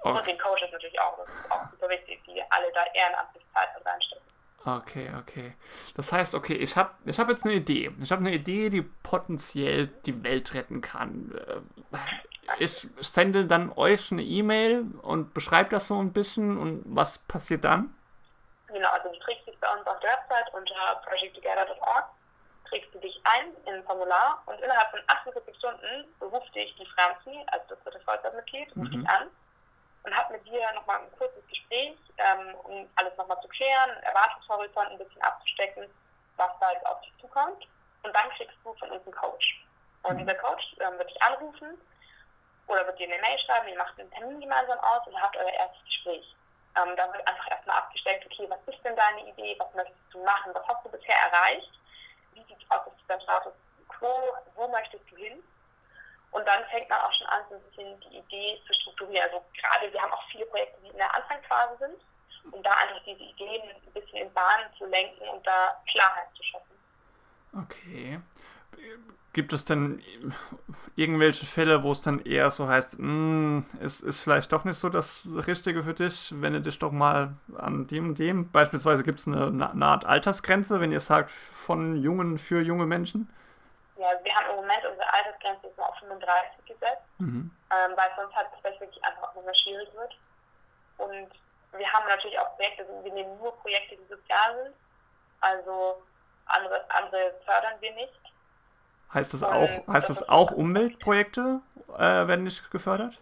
Okay. 0.00 0.18
Und 0.18 0.26
den 0.26 0.38
Coaches 0.38 0.70
natürlich 0.72 0.98
auch. 0.98 1.18
Das 1.18 1.28
ist 1.28 1.50
auch 1.50 1.70
super 1.70 1.90
wichtig, 1.90 2.22
die 2.24 2.42
alle 2.50 2.72
da 2.72 2.84
ehrenamtlich 2.94 3.44
Zeit 3.52 3.68
reinstecken. 3.84 4.24
Okay, 4.64 5.10
okay. 5.18 5.54
Das 5.94 6.12
heißt, 6.12 6.34
okay, 6.34 6.54
ich 6.54 6.76
habe 6.76 6.90
ich 7.04 7.18
hab 7.18 7.28
jetzt 7.28 7.44
eine 7.44 7.54
Idee. 7.54 7.90
Ich 8.00 8.10
habe 8.10 8.20
eine 8.20 8.32
Idee, 8.32 8.70
die 8.70 8.82
potenziell 8.82 9.86
die 9.86 10.22
Welt 10.24 10.54
retten 10.54 10.80
kann. 10.80 11.32
Äh, 11.46 11.98
ich 12.58 12.88
sende 13.00 13.44
dann 13.44 13.72
euch 13.72 14.10
eine 14.10 14.22
E-Mail 14.22 14.86
und 15.02 15.34
beschreibe 15.34 15.68
das 15.68 15.88
so 15.88 15.98
ein 16.00 16.12
bisschen 16.12 16.56
und 16.56 16.82
was 16.86 17.18
passiert 17.18 17.64
dann? 17.64 17.94
Genau, 18.68 18.90
also 18.90 19.08
du 19.08 19.18
trägst 19.20 19.46
dich 19.46 19.58
bei 19.60 19.70
uns 19.70 19.86
auf 19.86 19.98
der 20.00 20.10
Website 20.10 20.52
unter 20.52 21.00
projecttogether.org, 21.06 22.04
trägst 22.68 22.94
du 22.94 22.98
dich 22.98 23.18
ein 23.24 23.54
in 23.64 23.74
ein 23.74 23.84
Formular 23.84 24.42
und 24.46 24.60
innerhalb 24.60 24.90
von 24.90 25.00
48 25.06 25.56
Stunden 25.56 26.14
ruft 26.20 26.54
dich 26.54 26.74
die 26.76 26.86
Franzi, 26.86 27.44
also 27.46 27.64
das 27.68 27.82
dritte 27.84 28.00
Vollzeitmitglied, 28.00 28.68
ruft 28.76 28.92
mhm. 28.92 29.00
dich 29.00 29.08
an 29.08 29.30
und 30.04 30.14
hat 30.14 30.30
mit 30.30 30.46
dir 30.46 30.70
nochmal 30.74 31.00
ein 31.00 31.12
kurzes 31.18 31.46
Gespräch, 31.48 31.96
ähm, 32.18 32.54
um 32.64 32.88
alles 32.96 33.16
nochmal 33.16 33.40
zu 33.40 33.48
klären, 33.48 33.90
Erwartungshorizont 34.02 34.90
ein 34.90 34.98
bisschen 34.98 35.22
abzustecken, 35.22 35.88
was 36.36 36.50
da 36.60 36.72
jetzt 36.72 36.86
auf 36.86 37.00
dich 37.00 37.12
zukommt. 37.20 37.66
Und 38.02 38.14
dann 38.14 38.30
kriegst 38.30 38.56
du 38.62 38.74
von 38.74 38.90
uns 38.90 39.04
einen 39.04 39.14
Coach. 39.14 39.66
Und 40.02 40.14
mhm. 40.14 40.18
dieser 40.20 40.34
Coach 40.34 40.76
ähm, 40.80 40.98
wird 40.98 41.10
dich 41.10 41.22
anrufen 41.22 41.80
oder 42.66 42.86
wird 42.86 42.98
dir 42.98 43.08
eine 43.08 43.20
Mail 43.20 43.38
schreiben, 43.38 43.68
ihr 43.68 43.78
macht 43.78 43.98
einen 43.98 44.10
Termin 44.10 44.40
gemeinsam 44.40 44.78
aus 44.80 45.06
und 45.06 45.20
habt 45.20 45.36
euer 45.36 45.52
erstes 45.52 45.84
Gespräch. 45.84 46.36
Ähm, 46.78 46.94
da 46.96 47.12
wird 47.12 47.26
einfach 47.26 47.50
erstmal 47.50 47.78
abgesteckt, 47.78 48.26
okay, 48.26 48.46
was 48.48 48.74
ist 48.74 48.84
denn 48.84 48.96
deine 48.96 49.26
Idee, 49.28 49.56
was 49.58 49.74
möchtest 49.74 49.98
du 50.12 50.22
machen, 50.24 50.52
was 50.54 50.66
hast 50.68 50.84
du 50.84 50.90
bisher 50.90 51.16
erreicht, 51.16 51.72
wie 52.34 52.42
sieht 52.42 52.70
aus, 52.70 52.86
ist 52.86 53.04
dein 53.08 53.20
Status 53.20 53.52
quo, 53.88 54.36
wo 54.54 54.68
möchtest 54.68 55.10
du 55.10 55.16
hin? 55.16 55.42
Und 56.30 56.46
dann 56.46 56.64
fängt 56.66 56.88
man 56.90 57.00
auch 57.00 57.12
schon 57.12 57.26
an, 57.28 57.42
so 57.48 57.56
ein 57.56 57.62
bisschen 57.62 58.00
die 58.00 58.18
Idee 58.18 58.60
zu 58.66 58.74
strukturieren. 58.74 59.24
Also 59.24 59.42
gerade, 59.58 59.90
wir 59.92 60.00
haben 60.00 60.12
auch 60.12 60.22
viele 60.30 60.44
Projekte, 60.46 60.78
die 60.82 60.88
in 60.88 60.96
der 60.98 61.14
Anfangsphase 61.14 61.78
sind, 61.78 62.52
um 62.52 62.62
da 62.62 62.70
einfach 62.72 63.02
diese 63.04 63.22
Ideen 63.22 63.62
ein 63.70 63.92
bisschen 63.92 64.18
in 64.18 64.32
Bahnen 64.34 64.70
zu 64.76 64.84
lenken 64.86 65.26
und 65.28 65.46
da 65.46 65.80
Klarheit 65.90 66.28
zu 66.36 66.42
schaffen. 66.42 66.78
Okay. 67.54 68.20
Gibt 69.34 69.52
es 69.52 69.64
denn 69.64 70.02
irgendwelche 70.96 71.46
Fälle, 71.46 71.82
wo 71.82 71.92
es 71.92 72.02
dann 72.02 72.24
eher 72.24 72.50
so 72.50 72.66
heißt, 72.66 72.98
hm, 72.98 73.64
es 73.80 74.00
ist 74.00 74.20
vielleicht 74.20 74.52
doch 74.52 74.64
nicht 74.64 74.78
so 74.78 74.88
das 74.88 75.22
Richtige 75.46 75.82
für 75.82 75.94
dich, 75.94 76.32
wende 76.40 76.60
dich 76.60 76.78
doch 76.78 76.92
mal 76.92 77.34
an 77.56 77.86
dem 77.86 78.08
und 78.08 78.18
dem? 78.18 78.50
Beispielsweise 78.50 79.04
gibt 79.04 79.20
es 79.20 79.28
eine, 79.28 79.46
eine 79.46 79.86
Art 79.86 80.06
Altersgrenze, 80.06 80.80
wenn 80.80 80.92
ihr 80.92 81.00
sagt, 81.00 81.30
von 81.30 81.96
Jungen 81.96 82.38
für 82.38 82.62
junge 82.62 82.86
Menschen? 82.86 83.32
Ja, 83.96 84.08
wir 84.22 84.34
haben 84.34 84.50
im 84.50 84.56
Moment 84.56 84.84
unsere 84.90 85.12
Altersgrenze 85.12 85.68
auf 85.76 85.98
35 85.98 86.64
gesetzt, 86.64 87.02
mhm. 87.18 87.50
ähm, 87.70 87.92
weil 87.96 88.10
sonst 88.16 88.34
halt 88.34 88.48
das 88.62 88.80
wirklich 88.80 89.04
einfach 89.04 89.22
auch 89.24 89.42
immer 89.42 89.54
schwierig 89.54 89.88
wird. 89.94 90.16
Und 90.98 91.28
wir 91.78 91.92
haben 91.92 92.08
natürlich 92.08 92.38
auch 92.38 92.56
Projekte, 92.56 92.82
also 92.82 93.04
wir 93.04 93.12
nehmen 93.12 93.38
nur 93.38 93.54
Projekte, 93.58 93.96
die 93.96 94.08
sozial 94.08 94.64
sind. 94.64 94.74
Also 95.40 96.02
andere, 96.46 96.84
andere 96.90 97.34
fördern 97.44 97.74
wir 97.80 97.94
nicht. 97.94 98.20
Heißt 99.12 99.32
das 99.32 99.42
auch, 99.42 99.86
heißt 99.86 100.10
das 100.10 100.28
auch 100.28 100.50
Umweltprojekte 100.50 101.60
äh, 101.96 101.98
werden 101.98 102.44
nicht 102.44 102.70
gefördert? 102.70 103.18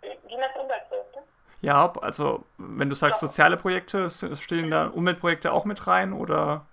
Wie 0.00 0.36
meinst 0.36 0.56
Umweltprojekte? 0.56 1.22
Ja, 1.60 1.92
also 2.00 2.44
wenn 2.56 2.88
du 2.88 2.94
sagst 2.94 3.22
Doch. 3.22 3.28
soziale 3.28 3.56
Projekte, 3.56 4.08
stehen 4.08 4.70
da 4.70 4.86
Umweltprojekte 4.88 5.52
auch 5.52 5.64
mit 5.64 5.86
rein 5.86 6.12
oder 6.12 6.66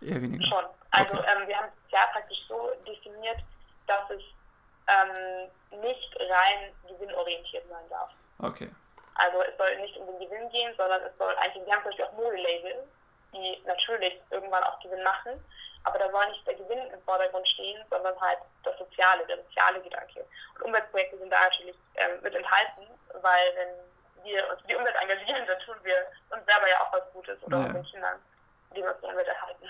eher 0.00 0.20
weniger? 0.20 0.44
Schon. 0.46 0.64
Also 0.90 1.14
okay. 1.14 1.26
ähm, 1.36 1.48
wir 1.48 1.56
haben 1.56 1.68
es 1.68 1.92
ja 1.92 2.00
praktisch 2.12 2.38
so 2.48 2.70
definiert, 2.86 3.38
dass 3.86 4.10
es 4.10 4.22
ähm, 4.88 5.80
nicht 5.80 6.16
rein 6.18 6.72
gewinnorientiert 6.88 7.64
sein 7.68 7.88
darf. 7.88 8.10
Okay. 8.40 8.70
Also 9.14 9.42
es 9.42 9.56
soll 9.58 9.76
nicht 9.80 9.96
um 9.96 10.06
den 10.06 10.28
Gewinn 10.28 10.48
gehen, 10.50 10.72
sondern 10.76 11.02
es 11.02 11.16
soll 11.18 11.34
eigentlich, 11.36 11.66
wir 11.66 11.72
haben 11.72 11.82
zum 11.82 11.90
Beispiel 11.90 12.04
auch 12.06 12.12
Modelabel, 12.12 12.84
die 13.32 13.62
natürlich 13.66 14.20
irgendwann 14.30 14.64
auch 14.64 14.80
Gewinn 14.80 15.02
machen, 15.02 15.32
aber 15.84 15.98
da 15.98 16.10
soll 16.10 16.28
nicht 16.28 16.46
der 16.46 16.54
Gewinn 16.54 16.90
im 16.92 17.02
Vordergrund 17.02 17.46
stehen, 17.48 17.84
sondern 17.90 18.18
halt 18.20 18.38
das 18.64 18.76
Soziale, 18.78 19.26
der 19.26 19.38
soziale 19.38 19.80
Gedanke. 19.80 20.24
Und 20.54 20.62
Umweltprojekte 20.62 21.18
sind 21.18 21.30
da 21.30 21.40
natürlich 21.42 21.76
ähm, 21.96 22.20
mit 22.22 22.34
enthalten, 22.34 22.86
weil 23.22 23.54
wenn 23.56 24.24
wir 24.24 24.50
uns 24.50 24.60
für 24.60 24.66
die 24.68 24.76
Umwelt 24.76 24.96
engagieren, 25.00 25.46
dann 25.46 25.58
tun 25.60 25.76
wir 25.82 25.96
uns 26.30 26.44
selber 26.46 26.68
ja 26.68 26.80
auch 26.80 26.92
was 26.92 27.12
Gutes 27.12 27.42
oder 27.42 27.58
ja. 27.58 27.64
unseren 27.66 27.84
Kindern, 27.84 28.18
die 28.74 28.82
wir 28.82 28.90
uns 28.90 29.00
die 29.00 29.06
Umwelt 29.06 29.28
erhalten. 29.28 29.68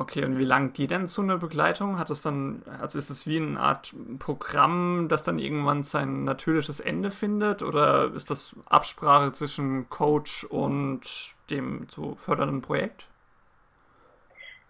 Okay, 0.00 0.24
und 0.24 0.38
wie 0.38 0.46
lange 0.46 0.70
geht 0.70 0.92
denn 0.92 1.06
so 1.08 1.20
eine 1.20 1.36
Begleitung? 1.36 1.98
Hat 1.98 2.08
es 2.08 2.22
dann, 2.22 2.62
also 2.80 2.98
ist 2.98 3.10
es 3.10 3.26
wie 3.26 3.36
eine 3.36 3.60
Art 3.60 3.92
Programm, 4.18 5.08
das 5.10 5.24
dann 5.24 5.38
irgendwann 5.38 5.82
sein 5.82 6.24
natürliches 6.24 6.80
Ende 6.80 7.10
findet? 7.10 7.62
Oder 7.62 8.10
ist 8.14 8.30
das 8.30 8.56
Absprache 8.64 9.32
zwischen 9.32 9.90
Coach 9.90 10.44
und 10.44 11.02
dem 11.50 11.86
zu 11.90 12.16
fördernden 12.16 12.62
Projekt? 12.62 13.08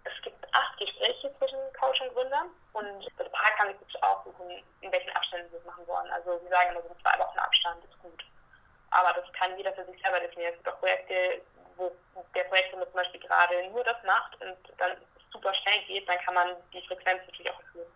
Es 0.02 0.20
gibt 0.24 0.44
acht 0.52 0.76
Gespräche 0.80 1.32
zwischen 1.38 1.60
Coach 1.80 2.00
und 2.00 2.12
Gründer 2.12 2.46
und 2.72 3.06
das 3.16 3.30
Paar 3.30 3.52
kann 3.56 3.68
sich 3.68 3.78
wirklich 3.78 4.02
aussuchen, 4.02 4.50
in 4.80 4.90
welchen 4.90 5.10
Abständen 5.10 5.46
sie 5.52 5.58
das 5.58 5.64
machen 5.64 5.86
wollen. 5.86 6.10
Also 6.10 6.40
sie 6.42 6.50
sagen 6.50 6.70
immer 6.72 6.82
so 6.82 6.96
zwei 7.00 7.16
Wochen 7.20 7.38
Abstand 7.38 7.78
ist 7.84 7.96
gut. 8.02 8.24
Aber 8.90 9.12
das 9.14 9.32
kann 9.34 9.56
jeder 9.56 9.72
für 9.74 9.84
sich 9.84 10.02
selber 10.02 10.18
definieren. 10.18 10.54
Es 10.54 10.58
gibt 10.58 10.74
auch 10.74 10.80
Projekte, 10.80 11.14
wo 11.76 11.94
der 12.34 12.44
Projektgründer 12.50 12.86
zum 12.86 12.96
Beispiel 12.96 13.20
gerade 13.20 13.70
nur 13.70 13.84
das 13.84 14.02
macht 14.02 14.34
und 14.42 14.58
dann 14.76 14.98
super 15.32 15.52
schnell 15.54 15.84
geht, 15.86 16.08
dann 16.08 16.18
kann 16.24 16.34
man 16.34 16.48
die 16.72 16.86
Frequenz 16.86 17.20
natürlich 17.26 17.50
auch 17.50 17.60
erhöhen. 17.60 17.92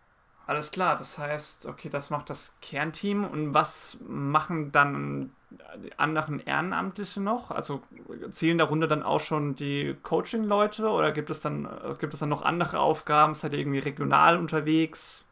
Alles 0.47 0.71
klar, 0.71 0.97
das 0.97 1.17
heißt, 1.17 1.67
okay, 1.67 1.89
das 1.89 2.11
macht 2.11 2.29
das 2.29 2.59
Kernteam 2.61 3.25
und 3.25 3.55
was 3.55 3.97
machen 4.07 4.73
dann 4.73 5.35
die 5.77 5.99
anderen 5.99 6.45
Ehrenamtliche 6.45 7.21
noch? 7.21 7.51
Also 7.51 7.83
zählen 8.31 8.59
darunter 8.59 8.87
dann 8.87 9.03
auch 9.03 9.21
schon 9.21 9.57
die 9.57 9.97
Coaching-Leute 10.03 10.89
oder 10.89 11.13
gibt 11.13 11.31
es 11.31 11.41
dann 11.41 11.97
gibt 11.99 12.13
es 12.13 12.21
dann 12.21 12.29
noch 12.29 12.43
andere 12.43 12.81
Aufgaben? 12.81 13.35
Seid 13.35 13.53
ihr 13.53 13.61
irgendwie 13.61 13.79
regional 13.79 14.37
unterwegs? 14.37 15.25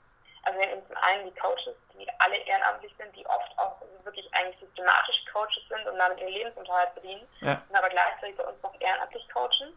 Also 0.45 0.59
wir 0.59 0.71
haben 0.71 0.83
zum 0.87 0.97
einen 0.97 1.25
die 1.27 1.39
Coaches, 1.39 1.77
die 1.93 2.09
alle 2.19 2.37
ehrenamtlich 2.37 2.93
sind, 2.99 3.15
die 3.15 3.27
oft 3.27 3.59
auch 3.59 3.83
wirklich 4.05 4.29
eigentlich 4.33 4.59
systematisch 4.61 5.25
Coaches 5.33 5.63
sind 5.69 5.87
und 5.87 5.99
damit 5.99 6.21
ihren 6.21 6.33
Lebensunterhalt 6.33 6.95
bedienen, 6.95 7.23
ja. 7.41 7.63
und 7.69 7.77
aber 7.77 7.89
gleichzeitig 7.89 8.37
bei 8.37 8.45
uns 8.45 8.61
noch 8.63 8.75
ehrenamtlich 8.81 9.29
coachen. 9.29 9.73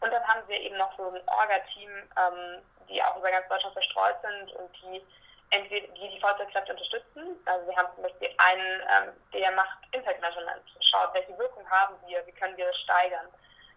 Und 0.00 0.12
dann 0.12 0.26
haben 0.26 0.46
wir 0.46 0.60
eben 0.60 0.76
noch 0.76 0.96
so 0.96 1.08
ein 1.08 1.20
Orga-Team, 1.26 1.90
ähm, 1.90 2.62
die 2.88 3.02
auch 3.02 3.16
über 3.16 3.30
ganz 3.30 3.48
Deutschland 3.48 3.72
verstreut 3.72 4.16
sind 4.22 4.52
und 4.52 4.70
die 4.82 5.02
entweder 5.50 5.86
die, 5.88 6.08
die 6.08 6.20
Vollzeitkräfte 6.20 6.72
unterstützen. 6.72 7.40
Also 7.46 7.66
wir 7.66 7.76
haben 7.76 7.88
zum 7.94 8.02
Beispiel 8.02 8.30
einen, 8.38 8.82
ähm, 8.82 9.12
der 9.32 9.50
macht 9.52 9.78
Impact 9.92 10.20
Measurement, 10.20 10.62
schaut, 10.80 11.14
welche 11.14 11.36
Wirkung 11.38 11.68
haben 11.70 11.96
wir, 12.06 12.24
wie 12.26 12.32
können 12.32 12.56
wir 12.56 12.66
das 12.66 12.78
steigern. 12.80 13.26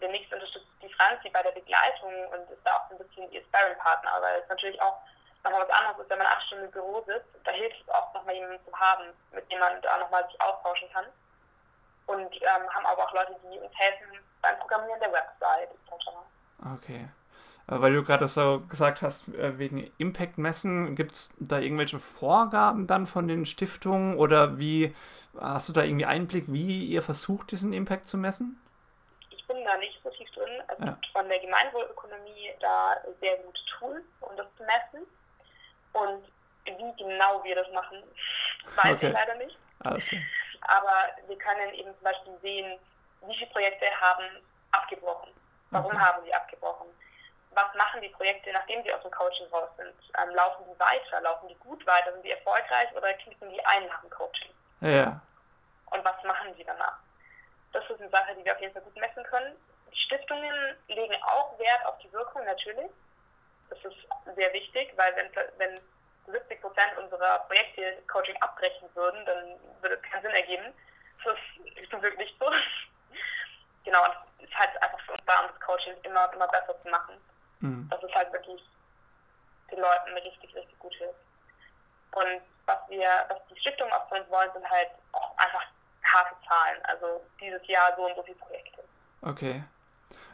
Der 0.01 0.09
nächste 0.09 0.35
unterstützt 0.35 0.67
die 0.81 0.93
Franzi 0.93 1.29
bei 1.29 1.41
der 1.43 1.51
Begleitung 1.51 2.27
und 2.29 2.49
ist 2.49 2.65
da 2.65 2.75
auch 2.75 2.91
ein 2.91 2.97
bisschen 2.97 3.31
ihr 3.31 3.43
Sparring-Partner, 3.43 4.11
weil 4.19 4.41
es 4.41 4.49
natürlich 4.49 4.81
auch 4.81 4.97
nochmal 5.43 5.61
was 5.67 5.77
anderes 5.77 5.99
ist, 5.99 6.09
wenn 6.09 6.17
man 6.17 6.27
acht 6.27 6.45
Stunden 6.47 6.65
im 6.65 6.71
Büro 6.71 7.03
sitzt. 7.05 7.29
Da 7.43 7.51
hilft 7.51 7.81
es 7.81 7.89
auch 7.93 8.13
nochmal 8.13 8.35
jemanden 8.35 8.65
zu 8.65 8.79
haben, 8.79 9.13
mit 9.31 9.51
dem 9.51 9.59
man 9.59 9.81
da 9.81 9.97
nochmal 9.97 10.25
sich 10.27 10.41
austauschen 10.41 10.91
kann. 10.91 11.05
Und 12.07 12.35
ähm, 12.41 12.69
haben 12.73 12.85
aber 12.85 13.03
auch 13.03 13.13
Leute, 13.13 13.35
die 13.43 13.59
uns 13.59 13.77
helfen 13.77 14.19
beim 14.41 14.59
Programmieren 14.59 14.99
der 14.99 15.11
Website 15.11 15.69
etc. 15.71 16.07
Okay. 16.75 17.07
Äh, 17.67 17.81
weil 17.81 17.93
du 17.93 18.03
gerade 18.03 18.27
so 18.27 18.61
gesagt 18.69 19.01
hast, 19.01 19.27
äh, 19.29 19.57
wegen 19.57 19.91
Impact-Messen, 19.97 20.95
gibt 20.95 21.13
es 21.13 21.33
da 21.39 21.59
irgendwelche 21.59 21.99
Vorgaben 21.99 22.87
dann 22.87 23.05
von 23.05 23.27
den 23.27 23.45
Stiftungen 23.45 24.17
oder 24.17 24.57
wie 24.57 24.95
hast 25.39 25.69
du 25.69 25.73
da 25.73 25.83
irgendwie 25.83 26.05
Einblick, 26.05 26.45
wie 26.47 26.85
ihr 26.85 27.01
versucht, 27.01 27.51
diesen 27.51 27.73
Impact 27.73 28.07
zu 28.07 28.17
messen? 28.17 28.61
Ich 29.29 29.45
bin 29.47 29.63
da 29.63 29.77
nicht 29.77 29.99
so 30.03 30.09
tief 30.09 30.29
drin. 30.31 30.61
Es 30.67 30.79
ja. 30.79 30.85
gibt 30.85 31.05
von 31.07 31.27
der 31.27 31.39
Gemeinwohlökonomie 31.39 32.51
da 32.59 32.97
sehr 33.19 33.37
gute 33.37 33.61
Tools, 33.77 34.03
um 34.21 34.35
das 34.35 34.47
zu 34.57 34.63
messen. 34.63 35.07
Und 35.93 36.23
wie 36.65 37.03
genau 37.03 37.43
wir 37.43 37.55
das 37.55 37.71
machen, 37.73 37.97
weiß 38.75 38.95
okay. 38.95 39.07
ich 39.07 39.13
leider 39.13 39.35
nicht. 39.35 39.57
Aber 40.63 40.95
wir 41.27 41.37
können 41.37 41.73
eben 41.73 41.89
zum 41.95 42.03
Beispiel 42.03 42.33
sehen, 42.41 42.79
wie 43.27 43.35
viele 43.35 43.51
Projekte 43.51 43.85
haben 43.99 44.25
abgebrochen. 44.71 45.31
Warum 45.71 45.91
okay. 45.91 45.99
haben 45.99 46.23
sie 46.25 46.33
abgebrochen? 46.33 46.87
Was 47.51 47.73
machen 47.75 48.01
die 48.01 48.09
Projekte, 48.09 48.51
nachdem 48.53 48.83
sie 48.83 48.93
aus 48.93 49.01
dem 49.01 49.11
Coaching 49.11 49.47
raus 49.51 49.69
sind? 49.77 49.93
Ähm, 50.17 50.33
laufen 50.35 50.63
die 50.65 50.79
weiter? 50.79 51.21
Laufen 51.21 51.47
die 51.49 51.55
gut 51.55 51.85
weiter? 51.85 52.11
Sind 52.13 52.23
die 52.23 52.31
erfolgreich 52.31 52.93
oder 52.95 53.13
knicken 53.13 53.49
die 53.49 53.65
ein 53.65 53.87
nach 53.87 54.01
dem 54.01 54.09
Coaching? 54.09 54.51
Ja. 54.81 55.19
Und 55.91 56.05
was 56.05 56.23
machen 56.23 56.53
sie 56.55 56.63
danach? 56.63 56.97
Das 57.73 57.83
ist 57.89 57.99
eine 57.99 58.09
Sache, 58.09 58.35
die 58.35 58.45
wir 58.45 58.53
auf 58.53 58.61
jeden 58.61 58.73
Fall 58.73 58.81
gut 58.81 58.95
messen 58.95 59.23
können. 59.23 59.55
Die 59.91 59.97
Stiftungen 59.97 60.77
legen 60.87 61.15
auch 61.23 61.57
Wert 61.59 61.85
auf 61.85 61.97
die 61.99 62.11
Wirkung, 62.11 62.45
natürlich. 62.45 62.89
Das 63.69 63.79
ist 63.79 64.35
sehr 64.35 64.51
wichtig, 64.53 64.93
weil 64.97 65.15
wenn, 65.15 65.29
wenn 65.57 65.79
70 66.27 66.61
Prozent 66.61 66.97
unserer 66.97 67.39
Projekte 67.47 68.01
Coaching 68.07 68.35
abbrechen 68.41 68.89
würden, 68.93 69.25
dann 69.25 69.59
würde 69.81 69.95
es 69.95 70.01
keinen 70.09 70.21
Sinn 70.23 70.31
ergeben. 70.31 70.73
Das 71.23 71.37
ist 71.75 71.89
zum 71.89 72.01
Glück 72.01 72.17
nicht 72.17 72.35
so. 72.39 72.51
Genau, 73.83 73.99
es 74.37 74.47
ist 74.47 74.57
halt 74.57 74.81
einfach 74.81 74.99
für 75.01 75.13
uns 75.13 75.21
da, 75.25 75.41
um 75.41 75.47
das 75.51 75.59
Coaching 75.61 75.93
immer 76.03 76.31
immer 76.33 76.47
besser 76.47 76.75
zu 76.81 76.89
machen. 76.89 77.15
Mhm. 77.59 77.87
Dass 77.89 78.01
es 78.03 78.13
halt 78.13 78.31
wirklich 78.33 78.61
den 79.71 79.79
Leuten 79.79 80.13
richtig, 80.13 80.55
richtig 80.55 80.79
gut 80.79 80.93
hilft. 80.95 81.19
Und 82.11 82.41
was 82.65 82.77
wir, 82.89 83.07
was 83.29 83.37
die 83.49 83.59
Stiftungen 83.59 83.93
auch 83.93 84.07
von 84.09 84.19
uns 84.19 84.29
wollen, 84.29 84.51
sind 84.53 84.69
halt 84.69 84.89
auch 85.13 85.37
einfach 85.37 85.63
harte 86.03 86.35
Zahlen. 86.47 86.77
Also 86.83 87.21
dieses 87.39 87.65
Jahr 87.67 87.93
so 87.95 88.05
und 88.05 88.15
so 88.15 88.23
viele 88.23 88.37
Projekte. 88.37 88.83
Okay. 89.21 89.63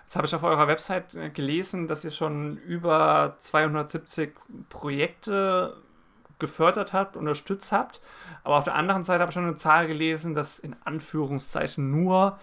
Jetzt 0.03 0.15
habe 0.15 0.25
ich 0.25 0.33
auf 0.33 0.43
eurer 0.43 0.67
Website 0.67 1.13
äh, 1.15 1.29
gelesen, 1.29 1.87
dass 1.87 2.05
ihr 2.05 2.11
schon 2.11 2.57
über 2.57 3.35
270 3.39 4.33
Projekte 4.69 5.75
gefördert 6.39 6.93
habt, 6.93 7.15
unterstützt 7.15 7.71
habt. 7.71 8.01
Aber 8.43 8.57
auf 8.57 8.63
der 8.63 8.75
anderen 8.75 9.03
Seite 9.03 9.21
habe 9.21 9.31
ich 9.31 9.33
schon 9.33 9.43
eine 9.43 9.55
Zahl 9.55 9.87
gelesen, 9.87 10.33
dass 10.33 10.59
in 10.59 10.75
Anführungszeichen 10.85 11.89
nur 11.91 12.37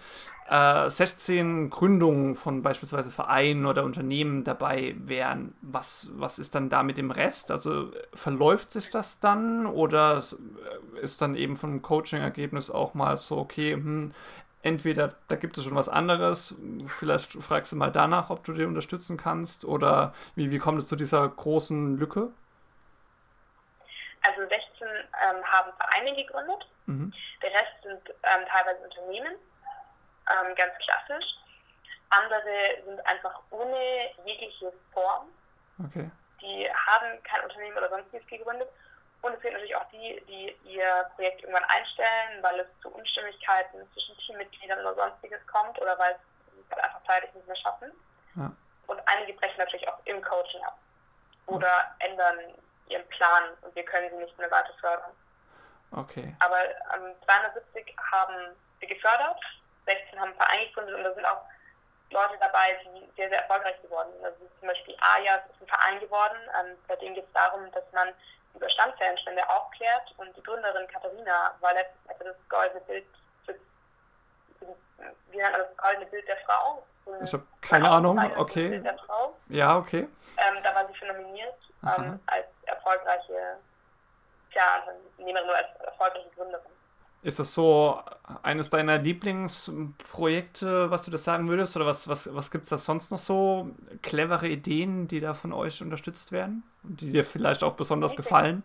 äh, 0.49 0.89
16 0.89 1.69
Gründungen 1.69 2.35
von 2.35 2.61
beispielsweise 2.61 3.09
Vereinen 3.09 3.65
oder 3.65 3.83
Unternehmen 3.83 4.43
dabei 4.43 4.95
wären. 4.99 5.53
Was, 5.61 6.09
was 6.15 6.39
ist 6.39 6.55
dann 6.55 6.69
da 6.69 6.83
mit 6.83 6.97
dem 6.97 7.11
Rest? 7.11 7.51
Also 7.51 7.91
verläuft 8.13 8.71
sich 8.71 8.89
das 8.89 9.19
dann 9.19 9.65
oder 9.65 10.21
ist 11.01 11.21
dann 11.21 11.35
eben 11.35 11.55
vom 11.55 11.81
Coaching-Ergebnis 11.81 12.69
auch 12.69 12.93
mal 12.93 13.17
so, 13.17 13.37
okay, 13.37 13.73
hm, 13.73 14.11
entweder 14.61 15.15
da 15.27 15.35
gibt 15.35 15.57
es 15.57 15.63
schon 15.63 15.75
was 15.75 15.89
anderes, 15.89 16.55
vielleicht 16.87 17.33
fragst 17.33 17.71
du 17.71 17.75
mal 17.75 17.91
danach, 17.91 18.29
ob 18.31 18.43
du 18.43 18.53
dir 18.53 18.67
unterstützen 18.67 19.15
kannst 19.15 19.63
oder 19.63 20.13
wie, 20.35 20.51
wie 20.51 20.57
kommt 20.57 20.79
es 20.79 20.87
zu 20.87 20.95
dieser 20.95 21.27
großen 21.27 21.97
Lücke? 21.97 22.29
Also 24.27 24.47
16 24.47 24.87
ähm, 24.87 25.43
haben 25.45 25.71
Vereine 25.77 26.15
gegründet, 26.15 26.67
mhm. 26.85 27.13
der 27.41 27.51
Rest 27.51 27.81
sind 27.83 28.09
ähm, 28.09 28.45
teilweise 28.47 28.79
Unternehmen, 28.83 29.35
ähm, 30.31 30.55
ganz 30.55 30.73
klassisch. 30.79 31.25
Andere 32.09 32.83
sind 32.85 33.05
einfach 33.05 33.41
ohne 33.51 34.11
jegliche 34.25 34.71
Form. 34.93 35.27
Okay. 35.83 36.09
Die 36.41 36.69
haben 36.69 37.21
kein 37.23 37.43
Unternehmen 37.43 37.77
oder 37.77 37.89
sonstiges 37.89 38.25
gegründet 38.27 38.69
und 39.21 39.33
es 39.33 39.41
gibt 39.41 39.53
natürlich 39.53 39.75
auch 39.75 39.89
die, 39.89 40.21
die 40.27 40.55
ihr 40.69 41.09
Projekt 41.15 41.41
irgendwann 41.41 41.63
einstellen, 41.65 42.41
weil 42.43 42.59
es 42.59 42.67
zu 42.81 42.89
Unstimmigkeiten 42.89 43.79
zwischen 43.93 44.15
Teammitgliedern 44.19 44.79
oder 44.79 44.93
sonstiges 44.93 45.39
kommt 45.47 45.81
oder 45.81 45.97
weil 45.97 46.11
es 46.11 46.71
halt 46.71 46.83
einfach 46.83 47.03
zeitlich 47.07 47.33
nicht 47.33 47.47
mehr 47.47 47.55
schaffen. 47.55 47.91
Ja. 48.35 48.51
Und 48.87 48.99
einige 49.07 49.33
brechen 49.33 49.57
natürlich 49.57 49.87
auch 49.87 49.99
im 50.05 50.21
Coaching 50.21 50.63
ab 50.63 50.77
oder 51.47 51.67
ja. 51.67 51.95
ändern 51.99 52.37
ihren 52.89 53.07
Plan 53.09 53.43
und 53.61 53.75
wir 53.75 53.83
können 53.83 54.09
sie 54.09 54.17
nicht 54.17 54.37
mehr 54.37 54.51
weiter 54.51 54.73
fördern. 54.79 55.11
Okay. 55.91 56.35
Aber 56.39 56.63
ähm, 56.95 57.15
270 57.25 57.95
haben 58.11 58.55
wir 58.79 58.87
gefördert, 58.87 59.39
16 59.85 60.19
haben 60.19 60.29
einen 60.29 60.37
Verein 60.37 60.67
gegründet 60.67 60.95
und 60.95 61.03
da 61.03 61.13
sind 61.13 61.25
auch 61.25 61.41
Leute 62.11 62.37
dabei, 62.39 62.79
die 62.83 63.11
sehr, 63.15 63.29
sehr 63.29 63.41
erfolgreich 63.41 63.81
geworden 63.81 64.09
sind. 64.13 64.25
Also 64.25 64.37
zum 64.59 64.67
Beispiel 64.67 64.95
AJAS 64.99 65.41
ist 65.51 65.61
ein 65.61 65.67
Verein 65.67 65.99
geworden, 65.99 66.37
ähm, 66.59 66.77
bei 66.87 66.95
dem 66.97 67.13
geht 67.13 67.25
es 67.25 67.33
darum, 67.33 67.71
dass 67.71 67.83
man 67.93 68.09
über 68.53 68.69
Stammzellenspende 68.69 69.47
aufklärt 69.49 70.13
und 70.17 70.35
die 70.35 70.43
Gründerin 70.43 70.87
Katharina 70.87 71.55
war 71.59 71.73
letztes 71.73 72.05
Jahr 72.07 72.33
das 72.33 72.49
goldene 72.49 72.81
Bild 72.81 73.05
für, 73.45 73.55
wie 75.31 75.37
nennt 75.37 75.51
man 75.51 75.61
das 75.61 75.77
goldene 75.77 76.05
Bild 76.05 76.27
der 76.27 76.37
Frau? 76.37 76.83
Ich 77.23 77.33
habe 77.33 77.43
keine 77.61 77.89
Ahnung, 77.89 78.19
okay. 78.37 78.81
Ja, 79.49 79.77
okay. 79.77 80.07
Ähm, 80.37 80.63
da 80.63 80.73
war 80.73 80.87
sie 80.87 80.93
für 80.95 81.05
nominiert 81.05 81.55
ähm, 81.83 82.19
als 82.25 82.47
erfolgreiche, 82.67 83.57
ja, 84.53 84.83
nehmen 85.17 85.35
wir 85.35 85.45
nur 85.45 85.55
als 85.55 85.67
erfolgreiche 85.83 86.29
Gründerin. 86.35 86.71
Ist 87.25 87.39
das 87.39 87.55
so 87.55 88.03
eines 88.43 88.69
deiner 88.69 88.99
Lieblingsprojekte, 88.99 90.91
was 90.91 91.05
du 91.05 91.11
das 91.11 91.23
sagen 91.23 91.49
würdest? 91.49 91.75
Oder 91.75 91.87
was, 91.87 92.07
was, 92.07 92.33
was 92.35 92.51
gibt 92.51 92.65
es 92.65 92.69
da 92.69 92.77
sonst 92.77 93.09
noch 93.09 93.17
so? 93.17 93.71
Clevere 94.03 94.47
Ideen, 94.47 95.07
die 95.07 95.19
da 95.19 95.33
von 95.33 95.51
euch 95.51 95.81
unterstützt 95.81 96.31
werden? 96.31 96.61
Und 96.83 97.01
die 97.01 97.11
dir 97.11 97.23
vielleicht 97.23 97.63
auch 97.63 97.73
besonders 97.73 98.11
ich 98.11 98.17
gefallen? 98.17 98.61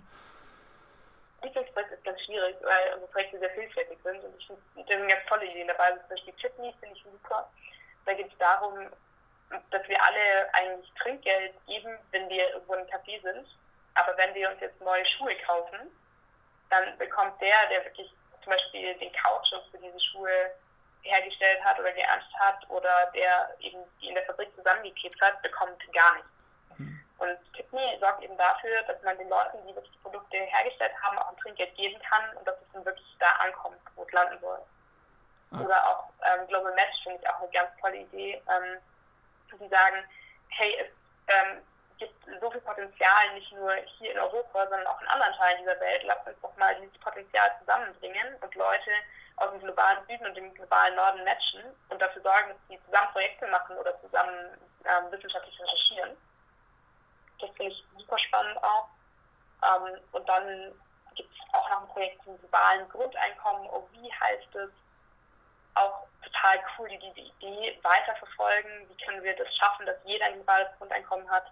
Lieblingsprojekt 1.42 1.92
ist 1.92 2.04
ganz 2.04 2.20
schwierig, 2.20 2.54
weil 2.60 2.92
unsere 2.92 3.10
Projekte 3.10 3.38
sehr 3.38 3.50
vielfältig 3.50 3.98
sind 4.04 4.22
und 4.22 4.34
ich 4.38 4.46
finde, 4.46 4.60
da 4.76 4.98
sind 4.98 5.08
ganz 5.08 5.22
tolle 5.26 5.46
Ideen 5.46 5.68
dabei. 5.68 5.84
Also 5.84 6.00
zum 6.00 6.08
Beispiel 6.10 6.34
Chipney 6.34 6.74
finde 6.80 6.96
ich 6.96 7.02
super. 7.02 7.48
Da 8.04 8.12
geht 8.12 8.30
es 8.30 8.38
darum, 8.38 8.74
dass 9.70 9.88
wir 9.88 9.96
alle 10.02 10.52
eigentlich 10.52 10.92
Trinkgeld 11.00 11.54
geben, 11.66 11.96
wenn 12.10 12.28
wir 12.28 12.50
irgendwo 12.50 12.74
im 12.74 12.86
Café 12.86 13.22
sind. 13.22 13.46
Aber 13.94 14.16
wenn 14.16 14.35
wir 14.35 14.50
uns 14.50 14.61
jetzt 14.61 14.81
neue 14.81 15.05
Schuhe 15.07 15.37
kaufen, 15.46 15.90
dann 16.70 16.96
bekommt 16.98 17.40
der, 17.40 17.68
der 17.68 17.85
wirklich 17.85 18.12
zum 18.42 18.53
Beispiel 18.53 18.94
den 18.98 19.12
Kautschuk 19.12 19.62
für 19.70 19.79
diese 19.79 20.00
Schuhe 20.00 20.53
hergestellt 21.03 21.62
hat 21.64 21.79
oder 21.79 21.92
geerntet 21.92 22.33
hat 22.38 22.68
oder 22.68 23.11
der 23.14 23.55
eben 23.61 23.79
die 24.00 24.09
in 24.09 24.14
der 24.14 24.24
Fabrik 24.24 24.55
zusammengeklebt 24.55 25.20
hat, 25.20 25.40
bekommt 25.42 25.81
gar 25.92 26.14
nichts. 26.14 26.31
Mhm. 26.79 27.00
Und 27.18 27.38
Tiffany 27.55 27.98
sorgt 28.00 28.22
eben 28.22 28.37
dafür, 28.37 28.83
dass 28.83 29.03
man 29.03 29.16
den 29.18 29.29
Leuten, 29.29 29.59
die 29.66 29.74
wirklich 29.74 29.92
die 29.92 30.03
Produkte 30.03 30.37
hergestellt 30.37 30.92
haben, 31.03 31.18
auch 31.18 31.31
ein 31.31 31.37
Trinkgeld 31.38 31.74
geben 31.74 32.00
kann 32.03 32.37
und 32.37 32.46
dass 32.46 32.57
es 32.57 32.72
dann 32.72 32.85
wirklich 32.85 33.16
da 33.18 33.31
ankommt, 33.44 33.81
wo 33.96 34.05
es 34.05 34.12
landen 34.12 34.38
soll. 34.40 34.61
Mhm. 35.50 35.64
Oder 35.64 35.88
auch 35.88 36.09
ähm, 36.26 36.46
Global 36.48 36.74
Match 36.74 37.03
finde 37.03 37.18
ich 37.20 37.29
auch 37.29 37.40
eine 37.40 37.50
ganz 37.50 37.70
tolle 37.81 37.96
Idee. 37.96 38.42
Ähm, 38.48 38.79
die 39.59 39.68
sagen, 39.68 40.05
hey, 40.50 40.76
es 40.79 40.88
ähm, 41.29 41.62
gibt 42.00 42.40
so 42.40 42.50
viel 42.50 42.60
Potenzial, 42.62 43.34
nicht 43.34 43.52
nur 43.52 43.74
hier 43.98 44.12
in 44.12 44.18
Europa, 44.18 44.62
sondern 44.62 44.86
auch 44.86 45.00
in 45.02 45.08
anderen 45.08 45.34
Teilen 45.34 45.58
dieser 45.58 45.78
Welt. 45.80 46.02
Lasst 46.04 46.26
uns 46.26 46.40
doch 46.40 46.56
mal 46.56 46.74
dieses 46.76 46.98
Potenzial 46.98 47.50
zusammenbringen 47.60 48.36
und 48.40 48.54
Leute 48.54 48.90
aus 49.36 49.50
dem 49.50 49.60
globalen 49.60 50.04
Süden 50.08 50.26
und 50.26 50.34
dem 50.34 50.54
globalen 50.54 50.96
Norden 50.96 51.24
matchen 51.24 51.62
und 51.90 52.00
dafür 52.00 52.22
sorgen, 52.22 52.48
dass 52.48 52.58
sie 52.68 52.80
zusammen 52.86 53.12
Projekte 53.12 53.46
machen 53.48 53.76
oder 53.76 54.00
zusammen 54.00 54.58
ähm, 54.84 55.12
wissenschaftlich 55.12 55.60
recherchieren. 55.60 56.16
Das 57.38 57.50
finde 57.50 57.72
ich 57.72 57.84
super 57.98 58.18
spannend 58.18 58.58
auch. 58.62 58.88
Ähm, 59.62 60.00
und 60.12 60.28
dann 60.28 60.74
gibt 61.14 61.32
es 61.32 61.54
auch 61.54 61.68
noch 61.70 61.82
ein 61.82 61.88
Projekt 61.88 62.24
zum 62.24 62.38
globalen 62.38 62.88
Grundeinkommen. 62.88 63.68
Oh, 63.70 63.86
wie 63.92 64.12
heißt 64.12 64.54
es? 64.54 64.70
Auch 65.74 66.06
total 66.22 66.60
cool, 66.78 66.88
die 66.88 66.98
diese 66.98 67.20
Idee 67.20 67.78
weiterverfolgen. 67.82 68.88
Wie 68.88 69.04
können 69.04 69.22
wir 69.22 69.36
das 69.36 69.54
schaffen, 69.54 69.86
dass 69.86 69.96
jeder 70.04 70.26
ein 70.26 70.34
globales 70.34 70.68
Grundeinkommen 70.78 71.30
hat? 71.30 71.44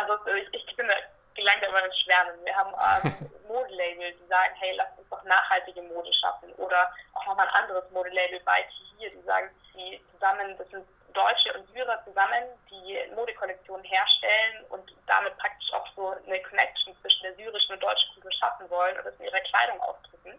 Also 0.00 0.18
ich, 0.34 0.64
ich 0.68 0.76
bin 0.76 0.88
gelangt 1.34 1.62
immer 1.62 1.84
ins 1.84 2.00
Schwärmen. 2.00 2.44
Wir 2.44 2.54
haben 2.56 2.72
ähm, 2.72 3.30
Modelabel, 3.48 4.12
die 4.12 4.26
sagen, 4.28 4.54
hey, 4.58 4.74
lass 4.76 4.88
uns 4.96 5.08
doch 5.08 5.22
nachhaltige 5.24 5.82
Mode 5.82 6.12
schaffen. 6.12 6.52
Oder 6.54 6.92
auch 7.14 7.26
nochmal 7.26 7.46
ein 7.48 7.62
anderes 7.62 7.84
Modelabel 7.90 8.40
bei 8.44 8.66
hier, 8.98 9.10
die 9.10 9.22
sagen, 9.22 9.50
die 9.74 10.00
zusammen, 10.12 10.56
das 10.58 10.68
sind 10.68 10.86
Deutsche 11.12 11.52
und 11.54 11.68
Syrer 11.72 12.02
zusammen, 12.04 12.44
die 12.70 12.98
Modekollektionen 13.14 13.84
herstellen 13.84 14.64
und 14.68 14.94
damit 15.06 15.36
praktisch 15.38 15.72
auch 15.72 15.86
so 15.96 16.10
eine 16.10 16.40
Connection 16.42 16.94
zwischen 17.00 17.22
der 17.24 17.34
syrischen 17.34 17.74
und 17.74 17.82
deutschen 17.82 18.12
Kultur 18.14 18.32
schaffen 18.32 18.70
wollen 18.70 18.96
und 18.96 19.04
das 19.04 19.14
in 19.18 19.26
ihrer 19.26 19.40
Kleidung 19.40 19.80
ausdrücken. 19.80 20.38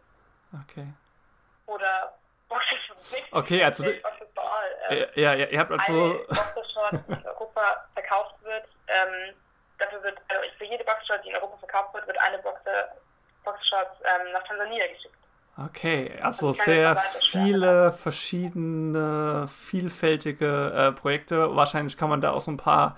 Okay. 0.64 0.88
Oder 1.66 2.14
Okay, 3.32 3.64
also 3.64 3.86
ja, 3.86 5.34
ja, 5.34 5.34
ihr 5.34 5.60
habt 5.60 5.72
also 5.72 6.20
Boxershort, 6.28 6.94
die 7.08 7.14
in 7.14 7.26
Europa 7.26 7.86
verkauft 7.94 8.36
wird, 8.44 8.68
ähm, 8.88 9.34
dafür 9.82 10.04
wird 10.04 10.18
also 10.28 10.42
für 10.58 10.66
jede 10.66 10.84
Boxershort, 10.84 11.24
die 11.26 11.30
in 11.30 11.36
Europa 11.36 11.58
verkauft 11.58 11.94
wird, 11.94 12.08
wird 12.08 12.20
eine 12.20 12.38
Boxershort 12.40 13.92
ähm, 14.04 14.32
nach 14.34 14.44
Tansania 14.44 14.88
geschickt. 14.88 15.16
Okay, 15.58 16.18
also, 16.22 16.48
also 16.48 16.64
sehr 16.64 16.96
viele 16.96 17.92
verschiedene, 17.92 19.48
vielfältige 19.48 20.74
äh, 20.74 20.92
Projekte. 20.94 21.56
Wahrscheinlich 21.56 21.98
kann 21.98 22.10
man 22.10 22.22
da 22.22 22.32
auch 22.32 22.42
so 22.42 22.52
ein 22.52 22.58
paar 22.58 22.98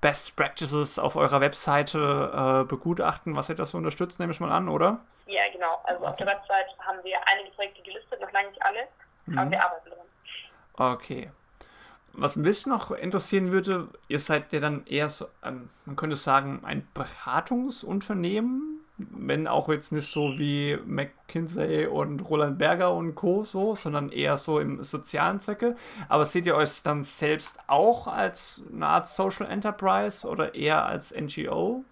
Best 0.00 0.36
Practices 0.36 0.98
auf 0.98 1.16
eurer 1.16 1.40
Webseite 1.40 2.62
äh, 2.62 2.64
begutachten, 2.64 3.36
was 3.36 3.48
ihr 3.48 3.56
das 3.56 3.70
so 3.70 3.78
unterstützt, 3.78 4.18
nehme 4.20 4.32
ich 4.32 4.40
mal 4.40 4.52
an, 4.52 4.68
oder? 4.68 5.00
Ja, 5.26 5.42
genau. 5.52 5.80
Also 5.84 6.06
auf 6.06 6.16
der 6.16 6.26
Webseite 6.26 6.70
haben 6.86 7.02
wir 7.02 7.18
einige 7.26 7.50
Projekte 7.50 7.82
gelistet, 7.82 8.20
noch 8.20 8.32
lange 8.32 8.48
nicht 8.48 8.62
alle, 8.62 8.88
mhm. 9.26 9.38
aber 9.38 9.50
wir 9.50 9.64
arbeiten 9.64 9.90
dran. 9.90 10.92
Okay. 10.94 11.30
Was 12.20 12.36
mich 12.36 12.66
noch 12.66 12.90
interessieren 12.90 13.52
würde, 13.52 13.88
ihr 14.08 14.20
seid 14.20 14.52
ja 14.52 14.60
dann 14.60 14.86
eher 14.86 15.08
so, 15.08 15.26
ähm, 15.44 15.70
man 15.84 15.96
könnte 15.96 16.16
sagen, 16.16 16.60
ein 16.64 16.86
Beratungsunternehmen 16.94 18.78
wenn 18.98 19.46
auch 19.46 19.68
jetzt 19.68 19.92
nicht 19.92 20.10
so 20.10 20.38
wie 20.38 20.76
McKinsey 20.84 21.86
und 21.86 22.20
Roland 22.20 22.58
Berger 22.58 22.92
und 22.92 23.14
Co. 23.14 23.44
so, 23.44 23.74
sondern 23.76 24.10
eher 24.10 24.36
so 24.36 24.58
im 24.58 24.82
sozialen 24.82 25.38
Zwecke. 25.38 25.76
Aber 26.08 26.24
seht 26.24 26.46
ihr 26.46 26.56
euch 26.56 26.82
dann 26.82 27.04
selbst 27.04 27.60
auch 27.68 28.08
als 28.08 28.62
eine 28.72 28.86
Art 28.86 29.06
Social 29.06 29.48
Enterprise 29.48 30.26
oder 30.28 30.54
eher 30.54 30.84
als 30.84 31.14
NGO? 31.14 31.84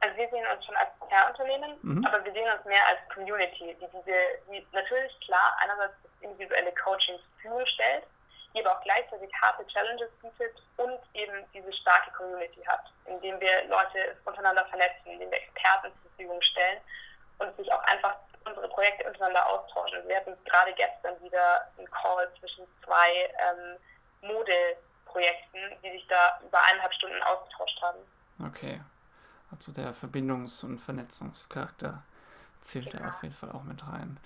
Also 0.00 0.16
wir 0.16 0.28
sehen 0.30 0.44
uns 0.54 0.64
schon 0.64 0.76
als 0.76 0.88
Sozialunternehmen, 0.98 1.76
mhm. 1.82 2.04
aber 2.06 2.24
wir 2.24 2.32
sehen 2.32 2.48
uns 2.56 2.64
mehr 2.64 2.82
als 2.88 3.14
Community, 3.14 3.76
die 3.78 3.86
diese, 3.86 4.16
die 4.50 4.66
natürlich 4.72 5.12
klar 5.20 5.56
einerseits 5.62 5.94
individuelle 6.22 6.72
Coaching 6.82 7.16
zur 7.16 7.34
Verfügung 7.34 7.66
stellt, 7.66 8.04
die 8.54 8.64
aber 8.64 8.78
auch 8.78 8.82
gleichzeitig 8.82 9.30
harte 9.40 9.66
Challenges 9.66 10.10
bietet 10.22 10.62
und 10.76 10.98
eben 11.14 11.44
diese 11.52 11.72
starke 11.72 12.10
Community 12.12 12.62
hat, 12.66 12.84
indem 13.06 13.38
wir 13.40 13.64
Leute 13.68 14.16
untereinander 14.24 14.64
vernetzen, 14.66 15.06
indem 15.06 15.30
wir 15.30 15.38
Experten 15.38 15.92
zur 15.92 16.10
Verfügung 16.10 16.40
stellen 16.42 16.80
und 17.38 17.56
sich 17.56 17.72
auch 17.72 17.82
einfach 17.84 18.16
unsere 18.44 18.68
Projekte 18.68 19.04
untereinander 19.06 19.46
austauschen. 19.48 20.06
Wir 20.06 20.16
hatten 20.16 20.36
gerade 20.44 20.72
gestern 20.74 21.20
wieder 21.22 21.68
einen 21.76 21.90
Call 21.90 22.28
zwischen 22.40 22.64
zwei 22.84 23.30
ähm, 23.38 23.76
Modeprojekten, 24.22 25.60
die 25.82 25.90
sich 25.90 26.06
da 26.08 26.40
über 26.46 26.62
eineinhalb 26.62 26.94
Stunden 26.94 27.22
ausgetauscht 27.22 27.82
haben. 27.82 27.98
Okay. 28.46 28.80
Also 29.50 29.72
der 29.72 29.94
Verbindungs- 29.94 30.64
und 30.64 30.78
Vernetzungscharakter 30.78 32.02
zählt 32.60 32.92
ja. 32.92 33.00
da 33.00 33.08
auf 33.08 33.22
jeden 33.22 33.34
Fall 33.34 33.50
auch 33.52 33.64
mit 33.64 33.82
rein. 33.86 34.18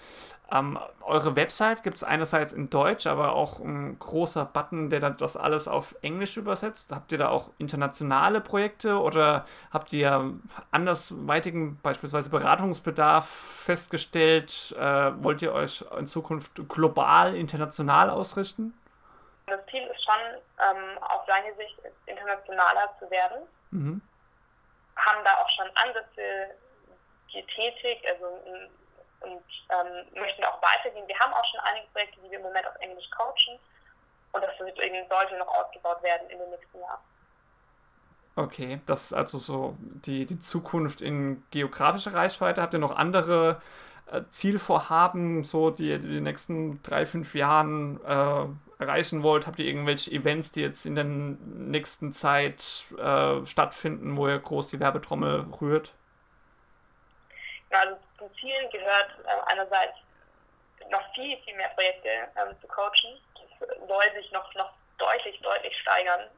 Ähm, 0.51 0.79
eure 1.03 1.37
Website 1.37 1.83
gibt 1.83 1.97
es 1.97 2.05
einerseits 2.05 2.53
in 2.53 2.71
Deutsch, 2.71 3.07
aber 3.07 3.33
auch 3.33 3.59
ein 3.59 3.99
großer 3.99 4.45
Button, 4.45 4.90
der 4.90 5.01
dann 5.01 5.16
das 5.16 5.37
alles 5.37 5.68
auf 5.68 5.95
Englisch 6.03 6.37
übersetzt. 6.37 6.92
Habt 6.92 7.12
ihr 7.12 7.18
da 7.18 7.29
auch 7.29 7.51
internationale 7.59 8.40
Projekte 8.40 9.01
oder 9.01 9.47
habt 9.73 9.92
ihr 9.92 10.33
andersweitigen, 10.71 11.79
beispielsweise 11.83 12.31
Beratungsbedarf 12.31 13.29
festgestellt? 13.29 14.75
Äh, 14.79 15.12
wollt 15.23 15.42
ihr 15.42 15.53
euch 15.53 15.85
in 15.99 16.07
Zukunft 16.07 16.68
global, 16.68 17.35
international 17.35 18.11
ausrichten? 18.11 18.75
Das 19.47 19.61
Ziel 19.71 19.83
ist 19.83 20.05
schon, 20.05 20.40
ähm, 20.59 20.99
auf 21.01 21.27
lange 21.27 21.55
Sicht 21.57 21.79
internationaler 22.07 22.95
zu 22.99 23.11
werden. 23.11 23.42
Mhm. 23.71 24.01
Haben 24.97 25.25
da 25.25 25.33
auch 25.35 25.49
schon 25.51 25.66
Ansätze 25.75 26.55
tätig 27.33 28.03
also, 28.09 28.27
und 29.21 29.42
ähm, 29.71 30.21
möchten 30.21 30.45
auch 30.45 30.61
weitergehen. 30.62 31.07
Wir 31.07 31.18
haben 31.18 31.33
auch 31.33 31.45
schon 31.47 31.61
einige 31.61 31.87
Projekte, 31.88 32.21
die 32.21 32.31
wir 32.31 32.38
im 32.38 32.45
Moment 32.45 32.66
auf 32.66 32.77
Englisch 32.81 33.09
coachen 33.11 33.59
und 34.33 34.42
das 34.42 34.51
eben 34.61 35.09
sollte 35.09 35.38
noch 35.38 35.49
ausgebaut 35.49 36.03
werden 36.03 36.29
in 36.31 36.38
den 36.38 36.51
nächsten 36.51 36.81
Jahren. 36.81 37.01
Okay, 38.35 38.81
das 38.87 39.07
ist 39.07 39.12
also 39.12 39.37
so 39.37 39.77
die, 39.79 40.25
die 40.25 40.40
Zukunft 40.40 41.03
in 41.03 41.42
geografischer 41.51 42.14
Reichweite. 42.14 42.62
Habt 42.62 42.73
ihr 42.73 42.79
noch 42.79 42.97
andere 42.97 43.61
äh, 44.11 44.23
Zielvorhaben, 44.31 45.45
so 45.45 45.71
die 45.71 45.88
ihr 45.88 45.97
in 45.97 46.11
den 46.11 46.23
nächsten 46.23 46.83
drei, 46.83 47.05
fünf 47.05 47.35
Jahren 47.35 48.01
äh, 48.05 48.47
erreichen 48.83 49.23
wollt? 49.23 49.47
Habt 49.47 49.59
ihr 49.59 49.66
irgendwelche 49.66 50.11
Events, 50.12 50.51
die 50.51 50.62
jetzt 50.62 50.87
in 50.87 50.95
der 50.95 51.05
nächsten 51.05 52.12
Zeit 52.12 52.87
äh, 52.99 53.45
stattfinden, 53.45 54.16
wo 54.16 54.27
ihr 54.27 54.38
groß 54.38 54.68
die 54.68 54.81
Werbetrommel 54.81 55.47
rührt? 55.61 55.92
Also 57.72 57.98
zu 58.18 58.28
Zielen 58.38 58.70
gehört 58.70 59.11
äh, 59.24 59.50
einerseits 59.50 59.96
noch 60.90 61.02
viel, 61.14 61.37
viel 61.42 61.56
mehr 61.56 61.70
Projekte 61.70 62.08
ähm, 62.37 62.54
zu 62.61 62.68
coachen. 62.68 63.18
Das 63.35 63.68
soll 63.88 64.12
sich 64.14 64.30
noch, 64.32 64.54
noch 64.54 64.72
deutlich, 64.98 65.40
deutlich 65.40 65.76
steigern. 65.80 66.28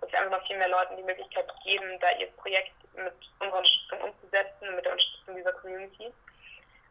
Dass 0.00 0.10
wir 0.10 0.18
einfach 0.18 0.38
noch 0.38 0.46
viel 0.46 0.56
mehr 0.56 0.68
Leuten 0.68 0.96
die 0.96 1.02
Möglichkeit 1.02 1.46
geben, 1.64 1.98
da 2.00 2.10
ihr 2.12 2.28
Projekt 2.38 2.72
mit 2.94 3.12
unserer 3.38 3.58
Unterstützung 3.58 4.00
umzusetzen, 4.00 4.74
mit 4.74 4.84
der 4.84 4.92
Unterstützung 4.92 5.36
dieser 5.36 5.52
Community. 5.52 6.12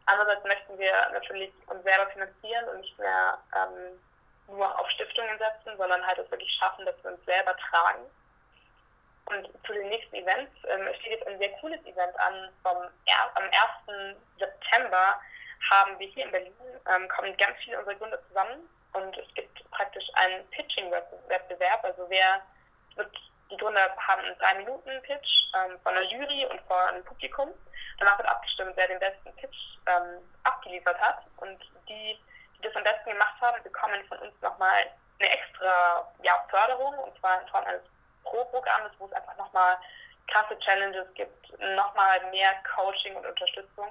Andererseits 0.06 0.44
möchten 0.44 0.78
wir 0.78 0.92
natürlich 1.12 1.52
uns 1.66 1.82
selber 1.82 2.06
finanzieren 2.10 2.68
und 2.68 2.80
nicht 2.80 2.98
mehr 2.98 3.38
ähm, 3.56 3.98
nur 4.46 4.80
auf 4.80 4.88
Stiftungen 4.90 5.36
setzen, 5.38 5.76
sondern 5.76 6.06
halt 6.06 6.18
es 6.18 6.30
wirklich 6.30 6.52
schaffen, 6.52 6.86
dass 6.86 6.94
wir 7.02 7.12
uns 7.12 7.24
selber 7.24 7.56
tragen 7.56 8.06
und 9.30 9.48
zu 9.66 9.72
den 9.72 9.88
nächsten 9.88 10.16
Events 10.16 10.52
ähm, 10.68 10.88
steht 11.00 11.12
jetzt 11.12 11.26
ein 11.26 11.38
sehr 11.38 11.50
cooles 11.60 11.80
Event 11.84 12.18
an. 12.18 12.50
Vom 12.62 12.76
er 13.06 13.30
am 13.36 13.44
1. 13.88 14.16
September 14.38 15.20
haben 15.70 15.98
wir 15.98 16.08
hier 16.08 16.24
in 16.24 16.30
Berlin, 16.30 16.54
ähm, 16.94 17.08
kommen 17.08 17.36
ganz 17.36 17.56
viele 17.64 17.78
unserer 17.78 17.94
Gründer 17.96 18.20
zusammen 18.28 18.68
und 18.92 19.16
es 19.16 19.34
gibt 19.34 19.70
praktisch 19.70 20.04
einen 20.14 20.48
Pitching-Wettbewerb. 20.50 21.84
Also 21.84 22.06
wer 22.08 22.42
wird, 22.96 23.14
die 23.50 23.56
Gründer 23.56 23.94
haben 23.96 24.22
einen 24.22 24.36
3-Minuten-Pitch 24.36 25.52
ähm, 25.54 25.78
von 25.82 25.94
der 25.94 26.04
Jury 26.04 26.46
und 26.46 26.60
vor 26.62 26.88
einem 26.88 27.04
Publikum. 27.04 27.50
Danach 27.98 28.18
wird 28.18 28.28
abgestimmt, 28.28 28.72
wer 28.76 28.88
den 28.88 28.98
besten 28.98 29.34
Pitch 29.36 29.56
ähm, 29.86 30.22
abgeliefert 30.44 30.98
hat. 30.98 31.24
Und 31.36 31.60
die, 31.88 32.18
die 32.56 32.62
das 32.62 32.74
am 32.74 32.84
besten 32.84 33.10
gemacht 33.10 33.40
haben, 33.40 33.62
bekommen 33.62 34.02
von 34.08 34.18
uns 34.18 34.34
nochmal 34.40 34.86
eine 35.20 35.30
extra 35.30 36.12
ja, 36.22 36.32
Förderung, 36.48 36.96
und 36.98 37.18
zwar 37.20 37.42
in 37.42 37.48
Form 37.48 37.64
eines 37.64 37.82
Pro-Programm 38.24 38.86
ist, 38.86 38.98
wo 38.98 39.06
es 39.06 39.12
einfach 39.12 39.36
nochmal 39.36 39.76
krasse 40.28 40.58
Challenges 40.60 41.06
gibt, 41.14 41.58
nochmal 41.58 42.20
mehr 42.30 42.54
Coaching 42.74 43.16
und 43.16 43.26
Unterstützung. 43.26 43.88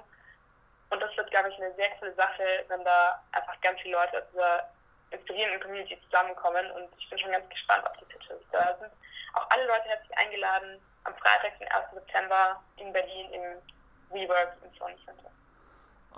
Und 0.90 1.00
das 1.00 1.16
wird, 1.16 1.30
glaube 1.30 1.50
ich, 1.50 1.56
eine 1.56 1.74
sehr 1.74 1.90
coole 1.98 2.14
Sache, 2.14 2.64
wenn 2.68 2.84
da 2.84 3.22
einfach 3.32 3.60
ganz 3.60 3.80
viele 3.80 3.96
Leute 3.96 4.18
aus 4.18 4.24
dieser 4.32 4.68
inspirierenden 5.10 5.60
Community 5.60 6.00
zusammenkommen. 6.04 6.70
Und 6.72 6.88
ich 6.98 7.08
bin 7.08 7.18
schon 7.18 7.32
ganz 7.32 7.48
gespannt 7.48 7.86
auf 7.86 7.96
die 7.98 8.04
Pitches. 8.06 8.40
Da 8.50 8.76
sind 8.78 8.90
auch 9.34 9.48
alle 9.50 9.66
Leute 9.66 9.88
herzlich 9.88 10.18
eingeladen 10.18 10.80
am 11.04 11.14
Freitag, 11.16 11.58
den 11.58 11.68
1. 11.68 11.84
September 11.94 12.62
in 12.76 12.92
Berlin 12.92 13.32
im 13.32 13.62
WeWork 14.10 14.56
im 14.64 14.78
Sony 14.78 14.96
Center. 15.04 15.30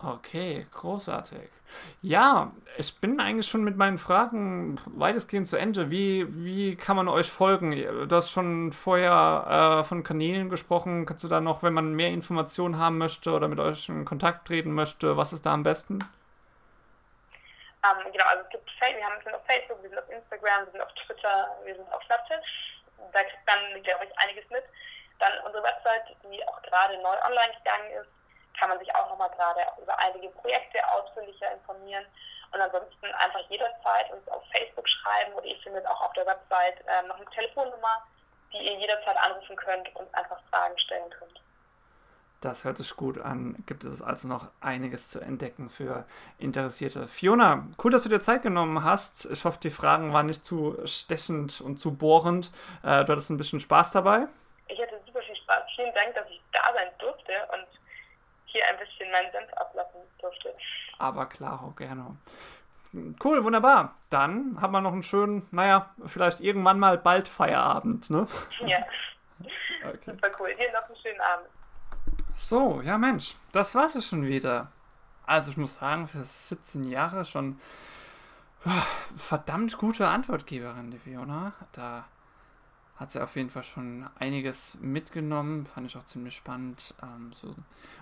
Okay, 0.01 0.67
großartig. 0.73 1.49
Ja, 2.03 2.53
ich 2.77 3.01
bin 3.01 3.21
eigentlich 3.21 3.47
schon 3.47 3.65
mit 3.65 3.77
meinen 3.77 3.99
Fragen 3.99 4.81
weitestgehend 4.87 5.47
zu 5.47 5.57
Ende. 5.57 5.91
Wie, 5.91 6.27
wie 6.45 6.77
kann 6.77 6.97
man 6.97 7.09
euch 7.09 7.31
folgen? 7.31 7.71
Du 7.71 8.15
hast 8.15 8.31
schon 8.31 8.73
vorher 8.73 9.81
äh, 9.81 9.85
von 9.85 10.03
Kanälen 10.03 10.51
gesprochen. 10.51 11.07
Kannst 11.07 11.25
du 11.25 11.29
da 11.29 11.41
noch, 11.41 11.63
wenn 11.63 11.73
man 11.73 11.95
mehr 11.95 12.09
Informationen 12.09 12.79
haben 12.79 12.99
möchte 12.99 13.31
oder 13.31 13.49
mit 13.49 13.61
euch 13.61 13.89
in 13.89 14.05
Kontakt 14.05 14.49
treten 14.49 14.73
möchte, 14.73 15.17
was 15.17 15.33
ist 15.33 15.47
da 15.47 15.55
am 15.55 15.63
besten? 15.63 15.99
Ähm, 17.85 18.13
genau, 18.13 18.25
also 18.27 18.43
es 18.45 18.49
gibt, 18.51 18.71
wir 18.81 19.05
haben, 19.05 19.23
sind 19.23 19.35
auf 19.35 19.47
Facebook, 19.47 19.83
wir 19.83 19.91
sind 19.91 19.99
auf 19.99 20.11
Instagram, 20.11 20.67
wir 20.67 20.73
sind 20.73 20.81
auf 20.83 20.95
Twitter, 21.07 21.57
wir 21.65 21.75
sind 21.75 21.93
auf 21.93 22.03
Snapchat. 22.05 22.43
Da 23.13 23.23
kriegt 23.23 23.47
man, 23.47 23.83
glaube 23.83 24.05
ich, 24.05 24.19
einiges 24.19 24.49
mit. 24.51 24.65
Dann 25.19 25.33
unsere 25.47 25.63
Website, 25.63 26.17
die 26.25 26.47
auch 26.49 26.63
gerade 26.63 26.95
neu 27.03 27.17
online 27.27 27.55
gegangen 27.59 27.91
ist, 28.01 28.11
kann 28.63 28.71
man 28.71 28.79
sich 28.79 28.95
auch 28.95 29.11
nochmal 29.11 29.31
gerade 29.31 29.61
über 29.83 29.99
einige 29.99 30.29
Projekte 30.29 30.79
ausführlicher 30.95 31.51
informieren. 31.53 32.05
Und 32.53 32.61
ansonsten 32.61 33.07
einfach 33.07 33.41
jederzeit 33.49 34.13
uns 34.13 34.29
auf 34.29 34.45
Facebook 34.57 34.89
schreiben 34.89 35.33
oder 35.33 35.47
ihr 35.47 35.57
findet 35.63 35.85
auch 35.87 36.01
auf 36.03 36.13
der 36.13 36.27
Website 36.27 36.79
äh, 36.87 37.07
noch 37.09 37.17
eine 37.17 37.27
Telefonnummer, 37.35 38.07
die 38.53 38.59
ihr 38.59 38.79
jederzeit 38.79 39.17
anrufen 39.17 39.57
könnt 39.57 39.97
und 39.97 40.15
einfach 40.15 40.39
Fragen 40.49 40.79
stellen 40.79 41.11
könnt. 41.11 41.41
Das 42.41 42.63
hört 42.63 42.77
sich 42.77 42.95
gut 42.95 43.19
an. 43.19 43.57
Gibt 43.67 43.83
es 43.83 44.01
also 44.01 44.29
noch 44.29 44.47
einiges 44.61 45.11
zu 45.11 45.19
entdecken 45.19 45.69
für 45.69 46.05
Interessierte. 46.39 47.09
Fiona, 47.09 47.67
cool, 47.83 47.91
dass 47.91 48.05
du 48.05 48.11
dir 48.11 48.21
Zeit 48.21 48.43
genommen 48.43 48.85
hast. 48.85 49.25
Ich 49.25 49.45
hoffe, 49.45 49.59
die 49.61 49.71
Fragen 49.71 50.13
waren 50.13 50.27
nicht 50.27 50.45
zu 50.45 50.79
stechend 50.85 51.61
und 51.61 51.79
zu 51.79 51.97
bohrend. 51.97 52.53
Äh, 52.85 53.05
du 53.05 53.13
hattest 53.13 53.31
ein 53.31 53.39
bisschen 53.39 53.59
Spaß 53.59 53.91
dabei. 53.91 54.29
Ich 54.69 54.81
hatte 54.81 55.01
super 55.05 55.21
viel 55.23 55.37
Spaß. 55.37 55.63
vielen 55.75 55.95
Dank, 55.95 56.15
dass 56.15 56.29
ich 56.31 56.41
da 56.53 56.73
sein 56.75 56.89
durfte 56.99 57.33
und 57.55 57.67
hier 58.53 58.67
ein 58.69 58.79
bisschen 58.79 59.11
meinen 59.11 59.31
Senf 59.33 59.53
ablassen 59.55 60.01
durfte. 60.21 60.55
Aber 60.99 61.27
klar, 61.27 61.63
auch 61.63 61.77
gerne. 61.77 62.17
Cool, 63.25 63.43
wunderbar. 63.43 63.97
Dann 64.11 64.61
haben 64.61 64.73
wir 64.73 64.81
noch 64.83 64.93
einen 64.93 65.03
schönen, 65.03 65.49
naja, 65.51 65.91
vielleicht 66.05 66.41
irgendwann 66.41 66.79
mal 66.79 66.99
bald 66.99 67.29
Feierabend, 67.29 68.11
ne? 68.11 68.27
Ja. 68.67 68.79
Okay. 69.85 70.13
Super 70.13 70.31
cool. 70.39 70.55
Dir 70.55 70.71
noch 70.73 70.87
einen 70.87 70.97
schönen 71.03 71.21
Abend. 71.21 71.49
So, 72.35 72.81
ja 72.83 72.97
Mensch, 72.99 73.35
das 73.51 73.75
war's 73.75 73.97
es 73.97 74.07
schon 74.07 74.25
wieder. 74.25 74.71
Also 75.27 75.51
ich 75.51 75.57
muss 75.57 75.75
sagen, 75.77 76.07
für 76.07 76.23
17 76.23 76.85
Jahre 76.85 77.25
schon 77.25 77.61
ah, 78.65 78.83
verdammt 79.17 79.77
gute 79.79 80.07
Antwortgeberin, 80.07 80.93
die 80.93 80.99
Fiona. 80.99 81.53
Da 81.73 82.05
hat 83.03 83.11
sie 83.11 83.23
auf 83.23 83.37
jeden 83.37 83.51
Fall 83.51 83.65
schon 83.65 84.07
einiges 84.19 84.79
mitgenommen. 84.81 85.67
Fand 85.67 85.87
ich 85.87 85.97
auch 85.97 86.05
ziemlich 86.05 86.37
spannend. 86.37 86.95
Ähm, 87.03 87.33
so 87.33 87.55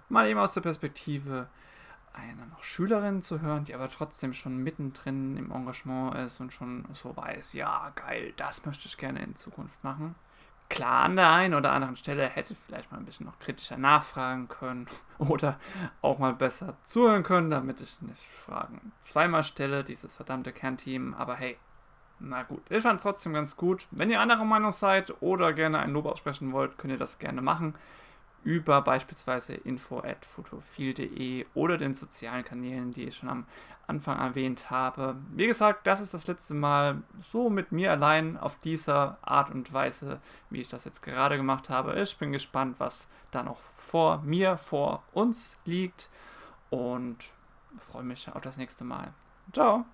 mal 0.08 0.28
eben 0.28 0.38
aus 0.38 0.54
der 0.54 0.60
Perspektive 0.60 1.48
einer 2.12 2.46
noch 2.46 2.62
Schülerin 2.62 3.22
zu 3.22 3.40
hören, 3.40 3.64
die 3.64 3.74
aber 3.74 3.88
trotzdem 3.88 4.34
schon 4.34 4.58
mittendrin 4.58 5.36
im 5.36 5.52
Engagement 5.52 6.16
ist 6.16 6.40
und 6.40 6.52
schon 6.52 6.84
so 6.92 7.16
weiß, 7.16 7.52
ja, 7.52 7.92
geil, 7.94 8.34
das 8.36 8.66
möchte 8.66 8.88
ich 8.88 8.98
gerne 8.98 9.22
in 9.22 9.36
Zukunft 9.36 9.82
machen. 9.82 10.16
Klar, 10.68 11.04
an 11.04 11.16
der 11.16 11.32
einen 11.32 11.54
oder 11.54 11.72
anderen 11.72 11.96
Stelle 11.96 12.28
hätte 12.28 12.54
vielleicht 12.54 12.92
mal 12.92 12.98
ein 12.98 13.04
bisschen 13.04 13.26
noch 13.26 13.38
kritischer 13.38 13.76
nachfragen 13.76 14.48
können 14.48 14.86
oder 15.18 15.58
auch 16.02 16.18
mal 16.18 16.34
besser 16.34 16.76
zuhören 16.84 17.22
können, 17.22 17.50
damit 17.50 17.80
ich 17.80 18.00
nicht 18.02 18.24
Fragen 18.24 18.92
zweimal 19.00 19.44
stelle, 19.44 19.82
dieses 19.82 20.14
verdammte 20.14 20.52
Kernteam. 20.52 21.14
Aber 21.14 21.36
hey, 21.36 21.56
na 22.20 22.42
gut, 22.42 22.62
ich 22.70 22.82
fand 22.82 22.96
es 22.96 23.02
trotzdem 23.02 23.32
ganz 23.32 23.56
gut. 23.56 23.86
Wenn 23.90 24.10
ihr 24.10 24.20
anderer 24.20 24.44
Meinung 24.44 24.72
seid 24.72 25.12
oder 25.22 25.52
gerne 25.52 25.78
ein 25.78 25.92
Lob 25.92 26.06
aussprechen 26.06 26.52
wollt, 26.52 26.78
könnt 26.78 26.92
ihr 26.92 26.98
das 26.98 27.18
gerne 27.18 27.42
machen 27.42 27.74
über 28.42 28.80
beispielsweise 28.80 29.54
info.fotophil.de 29.54 31.46
oder 31.54 31.76
den 31.76 31.94
sozialen 31.94 32.44
Kanälen, 32.44 32.92
die 32.92 33.04
ich 33.04 33.16
schon 33.16 33.28
am 33.28 33.46
Anfang 33.86 34.18
erwähnt 34.18 34.70
habe. 34.70 35.16
Wie 35.32 35.46
gesagt, 35.46 35.86
das 35.86 36.00
ist 36.00 36.14
das 36.14 36.26
letzte 36.26 36.54
Mal 36.54 37.02
so 37.20 37.50
mit 37.50 37.72
mir 37.72 37.90
allein 37.90 38.38
auf 38.38 38.58
dieser 38.58 39.18
Art 39.22 39.50
und 39.50 39.72
Weise, 39.72 40.20
wie 40.48 40.60
ich 40.60 40.68
das 40.68 40.84
jetzt 40.84 41.02
gerade 41.02 41.36
gemacht 41.36 41.68
habe. 41.68 42.00
Ich 42.00 42.16
bin 42.16 42.32
gespannt, 42.32 42.76
was 42.78 43.08
da 43.30 43.42
noch 43.42 43.60
vor 43.76 44.22
mir, 44.22 44.56
vor 44.56 45.02
uns 45.12 45.58
liegt 45.64 46.08
und 46.70 47.18
freue 47.78 48.04
mich 48.04 48.28
auf 48.32 48.42
das 48.42 48.56
nächste 48.56 48.84
Mal. 48.84 49.12
Ciao! 49.52 49.84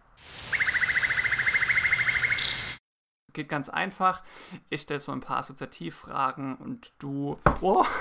Geht 3.36 3.48
ganz 3.48 3.68
einfach. 3.68 4.22
Ich 4.70 4.80
stelle 4.80 4.98
so 4.98 5.12
ein 5.12 5.20
paar 5.20 5.38
Assoziativfragen 5.38 6.56
und 6.56 6.92
du. 6.98 7.38
Oh. 7.60 7.84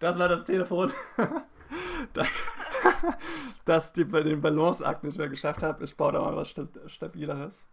Das 0.00 0.18
war 0.18 0.28
das 0.28 0.44
Telefon. 0.44 0.92
Das, 2.14 2.30
das 3.66 3.92
die 3.92 4.04
bei 4.04 4.22
den 4.22 4.40
Balanceakt 4.40 5.04
nicht 5.04 5.18
mehr 5.18 5.28
geschafft 5.28 5.62
habe. 5.62 5.84
Ich 5.84 5.94
baue 5.96 6.12
da 6.12 6.20
mal 6.22 6.34
was 6.34 6.54
Stabileres. 6.86 7.66